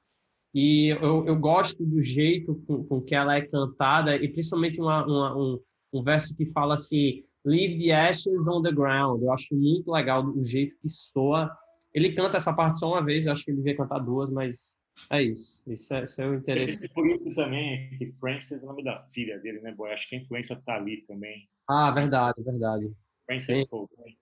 E 0.54 0.88
eu, 1.00 1.26
eu 1.26 1.36
gosto 1.36 1.84
do 1.84 2.02
jeito 2.02 2.54
com, 2.66 2.84
com 2.84 3.00
que 3.00 3.14
ela 3.14 3.36
é 3.36 3.42
cantada, 3.42 4.16
e 4.16 4.28
principalmente 4.30 4.80
uma, 4.80 5.06
uma, 5.06 5.36
um, 5.36 5.60
um 5.92 6.02
verso 6.02 6.34
que 6.36 6.46
fala 6.52 6.74
assim: 6.74 7.24
Leave 7.44 7.78
the 7.78 7.90
ashes 7.90 8.46
on 8.48 8.62
the 8.62 8.70
ground. 8.70 9.22
Eu 9.22 9.32
acho 9.32 9.54
muito 9.54 9.90
legal 9.90 10.24
o 10.24 10.44
jeito 10.44 10.76
que 10.80 10.88
soa. 10.88 11.50
Ele 11.94 12.12
canta 12.12 12.36
essa 12.36 12.52
parte 12.52 12.80
só 12.80 12.88
uma 12.88 13.04
vez, 13.04 13.26
eu 13.26 13.32
acho 13.32 13.44
que 13.44 13.50
ele 13.50 13.58
devia 13.58 13.76
cantar 13.76 13.98
duas, 13.98 14.30
mas 14.30 14.76
é 15.10 15.22
isso. 15.22 15.62
Isso 15.66 15.92
é, 15.94 16.04
isso 16.04 16.20
é 16.20 16.28
o 16.28 16.34
interesse. 16.34 16.88
Por 16.90 17.06
isso 17.06 17.34
também 17.34 17.90
que 17.98 18.12
Frances 18.20 18.62
é 18.62 18.66
o 18.66 18.68
nome 18.68 18.84
da 18.84 19.02
filha 19.12 19.38
dele, 19.38 19.60
né, 19.60 19.72
boy? 19.72 19.90
Acho 19.90 20.08
que 20.08 20.16
a 20.16 20.18
influência 20.18 20.60
tá 20.64 20.76
ali 20.76 21.02
também. 21.06 21.48
Ah, 21.68 21.90
verdade, 21.90 22.42
verdade. 22.42 22.92
Frances 23.26 23.68
Cobain. 23.68 24.16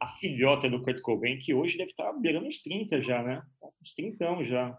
A 0.00 0.06
filhota 0.18 0.70
do 0.70 0.82
Kurt 0.82 1.00
Cobain, 1.00 1.38
que 1.38 1.52
hoje 1.52 1.76
deve 1.76 1.90
estar 1.90 2.04
tá 2.04 2.12
beirando 2.12 2.46
uns 2.46 2.60
30 2.62 3.02
já, 3.02 3.22
né? 3.22 3.42
Uns 3.82 3.92
30 3.94 4.44
já. 4.44 4.78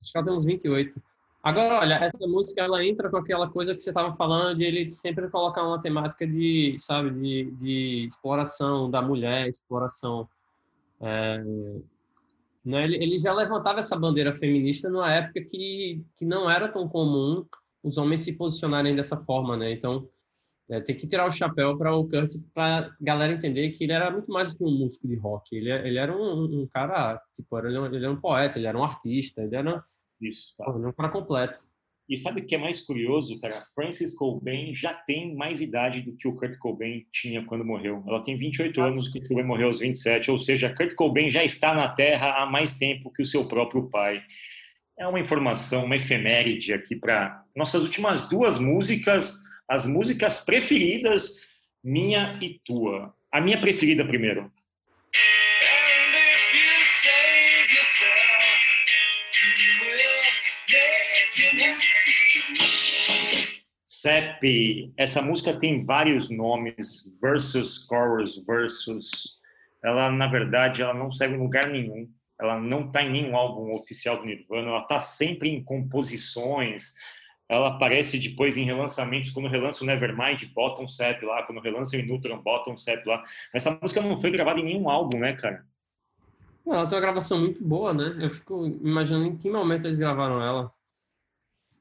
Acho 0.00 0.12
que 0.12 0.18
ela 0.18 0.26
tem 0.26 0.34
uns 0.34 0.44
28. 0.44 1.02
Agora, 1.42 1.78
olha, 1.78 1.94
essa 1.94 2.26
música 2.26 2.60
ela 2.60 2.84
entra 2.84 3.08
com 3.08 3.18
aquela 3.18 3.48
coisa 3.48 3.72
que 3.72 3.80
você 3.80 3.90
estava 3.90 4.16
falando 4.16 4.56
de 4.56 4.64
ele 4.64 4.88
sempre 4.88 5.30
colocar 5.30 5.62
uma 5.62 5.80
temática 5.80 6.26
de, 6.26 6.74
sabe, 6.76 7.10
de, 7.10 7.50
de 7.52 8.06
exploração 8.08 8.90
da 8.90 9.00
mulher, 9.00 9.48
exploração. 9.48 10.28
É, 11.00 11.38
né? 12.64 12.82
ele, 12.82 12.96
ele 12.96 13.18
já 13.18 13.32
levantava 13.32 13.78
essa 13.78 13.96
bandeira 13.96 14.32
feminista 14.34 14.90
numa 14.90 15.12
época 15.12 15.40
que, 15.44 16.04
que 16.16 16.24
não 16.24 16.50
era 16.50 16.68
tão 16.68 16.88
comum 16.88 17.46
os 17.80 17.96
homens 17.96 18.22
se 18.22 18.32
posicionarem 18.32 18.96
dessa 18.96 19.16
forma, 19.16 19.56
né? 19.56 19.70
Então, 19.70 20.08
é, 20.68 20.80
tem 20.80 20.96
que 20.96 21.06
tirar 21.06 21.26
o 21.26 21.30
chapéu 21.30 21.76
para 21.78 21.94
o 21.94 22.08
Kurt, 22.08 22.34
para 22.52 22.94
galera 23.00 23.32
entender 23.32 23.70
que 23.70 23.84
ele 23.84 23.92
era 23.92 24.10
muito 24.10 24.30
mais 24.30 24.52
do 24.52 24.58
que 24.58 24.64
um 24.64 24.78
músico 24.78 25.06
de 25.06 25.16
rock. 25.16 25.54
Ele, 25.54 25.70
ele 25.70 25.98
era 25.98 26.16
um, 26.16 26.62
um 26.62 26.66
cara, 26.66 27.20
tipo, 27.34 27.58
ele, 27.58 27.76
ele 27.76 28.04
era 28.04 28.12
um 28.12 28.20
poeta, 28.20 28.58
ele 28.58 28.66
era 28.66 28.76
um 28.76 28.82
artista, 28.82 29.42
ele 29.42 29.54
era 29.54 29.84
isso, 30.20 30.56
tá. 30.56 30.68
um 30.70 30.92
cara 30.92 31.08
completo. 31.10 31.62
E 32.08 32.16
sabe 32.16 32.40
o 32.40 32.46
que 32.46 32.54
é 32.54 32.58
mais 32.58 32.80
curioso, 32.80 33.38
cara? 33.40 33.62
Francis 33.74 34.16
Cobain 34.16 34.72
já 34.74 34.94
tem 34.94 35.34
mais 35.34 35.60
idade 35.60 36.02
do 36.02 36.16
que 36.16 36.28
o 36.28 36.36
Kurt 36.36 36.56
Cobain 36.56 37.04
tinha 37.12 37.44
quando 37.44 37.64
morreu. 37.64 38.02
Ela 38.06 38.22
tem 38.22 38.36
28 38.36 38.80
ah. 38.80 38.86
anos, 38.86 39.08
o 39.08 39.12
Kurt 39.12 39.26
Cobain 39.26 39.44
morreu 39.44 39.66
aos 39.68 39.80
27, 39.80 40.30
ou 40.30 40.38
seja, 40.38 40.72
Kurt 40.72 40.94
Cobain 40.94 41.30
já 41.30 41.42
está 41.42 41.74
na 41.74 41.88
Terra 41.88 42.42
há 42.42 42.46
mais 42.46 42.74
tempo 42.78 43.12
que 43.12 43.22
o 43.22 43.26
seu 43.26 43.46
próprio 43.46 43.88
pai. 43.88 44.22
É 44.98 45.06
uma 45.06 45.20
informação, 45.20 45.84
uma 45.84 45.96
efeméride 45.96 46.72
aqui 46.72 46.94
para 46.94 47.44
nossas 47.54 47.82
últimas 47.82 48.28
duas 48.28 48.58
músicas, 48.58 49.42
as 49.68 49.86
músicas 49.86 50.44
preferidas 50.44 51.46
minha 51.82 52.38
e 52.40 52.60
tua. 52.64 53.14
A 53.30 53.40
minha 53.40 53.60
preferida 53.60 54.04
primeiro. 54.04 54.50
CEP, 64.06 64.92
essa 64.96 65.20
música 65.20 65.58
tem 65.58 65.84
vários 65.84 66.30
nomes, 66.30 67.18
versus, 67.20 67.86
chorus, 67.88 68.44
versus. 68.46 69.36
Ela, 69.82 70.10
na 70.12 70.28
verdade, 70.28 70.82
ela 70.82 70.94
não 70.94 71.10
serve 71.10 71.34
em 71.34 71.40
lugar 71.40 71.66
nenhum. 71.66 72.08
Ela 72.40 72.60
não 72.60 72.86
está 72.86 73.02
em 73.02 73.10
nenhum 73.10 73.36
álbum 73.36 73.74
oficial 73.74 74.18
do 74.18 74.24
Nirvana. 74.24 74.68
Ela 74.68 74.82
está 74.82 75.00
sempre 75.00 75.48
em 75.48 75.62
composições. 75.62 76.94
Ela 77.48 77.68
aparece 77.68 78.18
depois 78.18 78.56
em 78.56 78.64
relançamentos. 78.64 79.30
Quando 79.30 79.48
relança 79.48 79.84
o 79.84 79.86
Nevermind, 79.86 80.44
bota 80.52 80.82
um 80.82 80.88
CEP 80.88 81.24
lá. 81.24 81.42
Quando 81.44 81.60
relança 81.60 81.96
o 81.96 82.00
Inutron, 82.00 82.42
bota 82.42 82.70
um 82.70 82.76
CEP 82.76 83.06
lá. 83.06 83.24
Essa 83.54 83.78
música 83.80 84.00
não 84.00 84.18
foi 84.18 84.30
gravada 84.30 84.58
em 84.58 84.64
nenhum 84.64 84.90
álbum, 84.90 85.18
né, 85.18 85.34
cara? 85.34 85.64
Ela 86.66 86.86
tem 86.86 86.96
uma 86.96 87.02
gravação 87.02 87.38
muito 87.38 87.62
boa, 87.62 87.94
né? 87.94 88.18
Eu 88.20 88.30
fico 88.30 88.66
imaginando 88.66 89.26
em 89.26 89.36
que 89.36 89.48
momento 89.48 89.86
eles 89.86 89.98
gravaram 89.98 90.42
ela. 90.42 90.72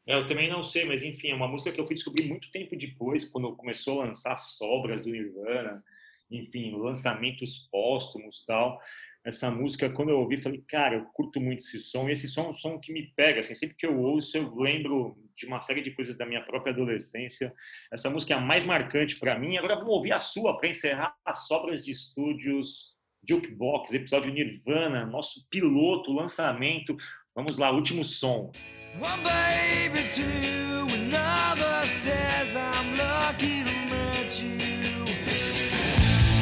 Eu 0.06 0.28
também 0.28 0.48
não 0.48 0.62
sei, 0.62 0.86
mas 0.86 1.02
enfim, 1.02 1.30
é 1.30 1.36
uma 1.36 1.48
música 1.48 1.72
que 1.72 1.82
eu 1.82 1.88
fui 1.88 1.96
descobrir 1.96 2.28
muito 2.28 2.52
tempo 2.52 2.78
depois, 2.78 3.28
quando 3.28 3.56
começou 3.56 4.02
a 4.02 4.06
lançar 4.06 4.38
sobras 4.38 5.04
do 5.04 5.10
Nirvana, 5.10 5.84
enfim, 6.30 6.78
lançamentos 6.78 7.68
póstumos 7.72 8.44
tal. 8.46 8.80
Essa 9.24 9.50
música, 9.50 9.90
quando 9.90 10.10
eu 10.10 10.20
ouvi, 10.20 10.38
falei, 10.38 10.64
cara, 10.68 10.98
eu 10.98 11.06
curto 11.06 11.42
muito 11.42 11.62
esse 11.62 11.80
som. 11.80 12.08
E 12.08 12.12
esse 12.12 12.28
som 12.28 12.44
é 12.44 12.50
um 12.50 12.54
som 12.54 12.80
que 12.80 12.94
me 12.94 13.08
pega, 13.16 13.40
assim, 13.40 13.56
sempre 13.56 13.76
que 13.76 13.88
eu 13.88 14.00
ouço, 14.00 14.38
eu 14.38 14.54
lembro 14.54 15.18
de 15.38 15.46
uma 15.46 15.62
série 15.62 15.82
de 15.82 15.92
coisas 15.92 16.18
da 16.18 16.26
minha 16.26 16.42
própria 16.42 16.74
adolescência. 16.74 17.54
Essa 17.92 18.10
música 18.10 18.34
é 18.34 18.38
a 18.38 18.42
mais 18.42 18.66
marcante 18.66 19.18
para 19.18 19.38
mim. 19.38 19.58
Agora 19.58 19.76
vamos 19.76 19.92
ouvir 19.92 20.14
a 20.14 20.20
sua 20.20 20.58
para 20.58 20.70
encerrar 20.70 21.16
as 21.26 21.48
sobras 21.48 21.84
de 21.84 21.92
estúdios 21.92 22.96
Jukebox, 23.28 23.94
episódio 23.94 24.32
Nirvana, 24.32 25.06
nosso 25.06 25.46
piloto, 25.50 26.14
lançamento. 26.14 26.96
Vamos 27.36 27.58
lá, 27.58 27.72
último 27.72 28.04
som. 28.04 28.52
One 29.00 29.22
baby, 29.24 30.08
two, 30.10 30.88
another 30.94 31.86
says 31.88 32.56
I'm 32.56 32.96
lucky 32.96 33.64
to 33.64 33.72
meet 33.90 34.42
you. 34.42 35.06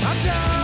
I 0.06 0.14
don't 0.24 0.63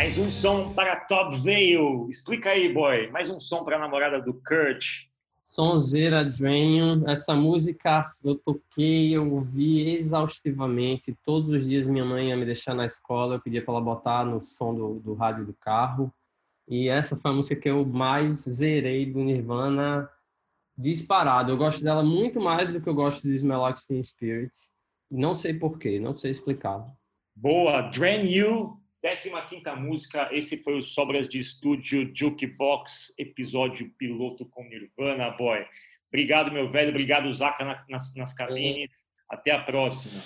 Mais 0.00 0.16
um 0.16 0.30
som 0.30 0.72
para 0.72 0.96
Top 0.96 1.38
Veil. 1.42 2.08
Explica 2.08 2.52
aí, 2.52 2.72
boy. 2.72 3.10
Mais 3.10 3.28
um 3.28 3.38
som 3.38 3.62
para 3.62 3.76
a 3.76 3.78
namorada 3.78 4.18
do 4.18 4.32
Kurt. 4.32 5.02
Sonzeira 5.38 6.24
Dream, 6.24 7.06
essa 7.06 7.34
música 7.34 8.08
eu 8.24 8.34
toquei, 8.34 9.14
eu 9.14 9.30
ouvi 9.30 9.90
exaustivamente. 9.94 11.14
Todos 11.22 11.50
os 11.50 11.68
dias 11.68 11.86
minha 11.86 12.02
mãe 12.02 12.30
ia 12.30 12.36
me 12.38 12.46
deixar 12.46 12.74
na 12.74 12.86
escola, 12.86 13.34
eu 13.34 13.40
pedia 13.40 13.62
para 13.62 13.74
ela 13.74 13.82
botar 13.82 14.24
no 14.24 14.40
som 14.40 14.74
do, 14.74 15.00
do 15.00 15.12
rádio 15.12 15.44
do 15.44 15.52
carro. 15.52 16.10
E 16.66 16.88
essa 16.88 17.14
foi 17.14 17.30
a 17.30 17.34
música 17.34 17.60
que 17.60 17.68
eu 17.68 17.84
mais 17.84 18.32
zerei 18.48 19.04
do 19.04 19.18
Nirvana 19.18 20.08
disparado. 20.78 21.52
Eu 21.52 21.58
gosto 21.58 21.84
dela 21.84 22.02
muito 22.02 22.40
mais 22.40 22.72
do 22.72 22.80
que 22.80 22.88
eu 22.88 22.94
gosto 22.94 23.28
de 23.28 23.34
Smell 23.34 23.60
Like 23.60 23.86
Teen 23.86 24.02
Spirit. 24.02 24.66
Não 25.10 25.34
sei 25.34 25.52
porquê, 25.52 26.00
não 26.00 26.14
sei 26.14 26.30
explicar. 26.30 26.90
Boa, 27.36 27.82
Drain 27.90 28.24
You 28.24 28.79
15 29.02 29.30
música, 29.76 30.28
esse 30.30 30.62
foi 30.62 30.76
o 30.76 30.82
Sobras 30.82 31.26
de 31.26 31.38
Estúdio 31.38 32.12
Jukebox, 32.14 33.14
episódio 33.16 33.90
piloto 33.96 34.44
com 34.44 34.62
Nirvana, 34.64 35.30
boy. 35.30 35.64
Obrigado, 36.08 36.52
meu 36.52 36.70
velho. 36.70 36.90
Obrigado, 36.90 37.32
Zaca, 37.32 37.64
nas, 37.88 38.14
nas 38.14 38.34
cabines. 38.34 39.06
Até 39.28 39.52
a 39.52 39.62
próxima. 39.62 40.20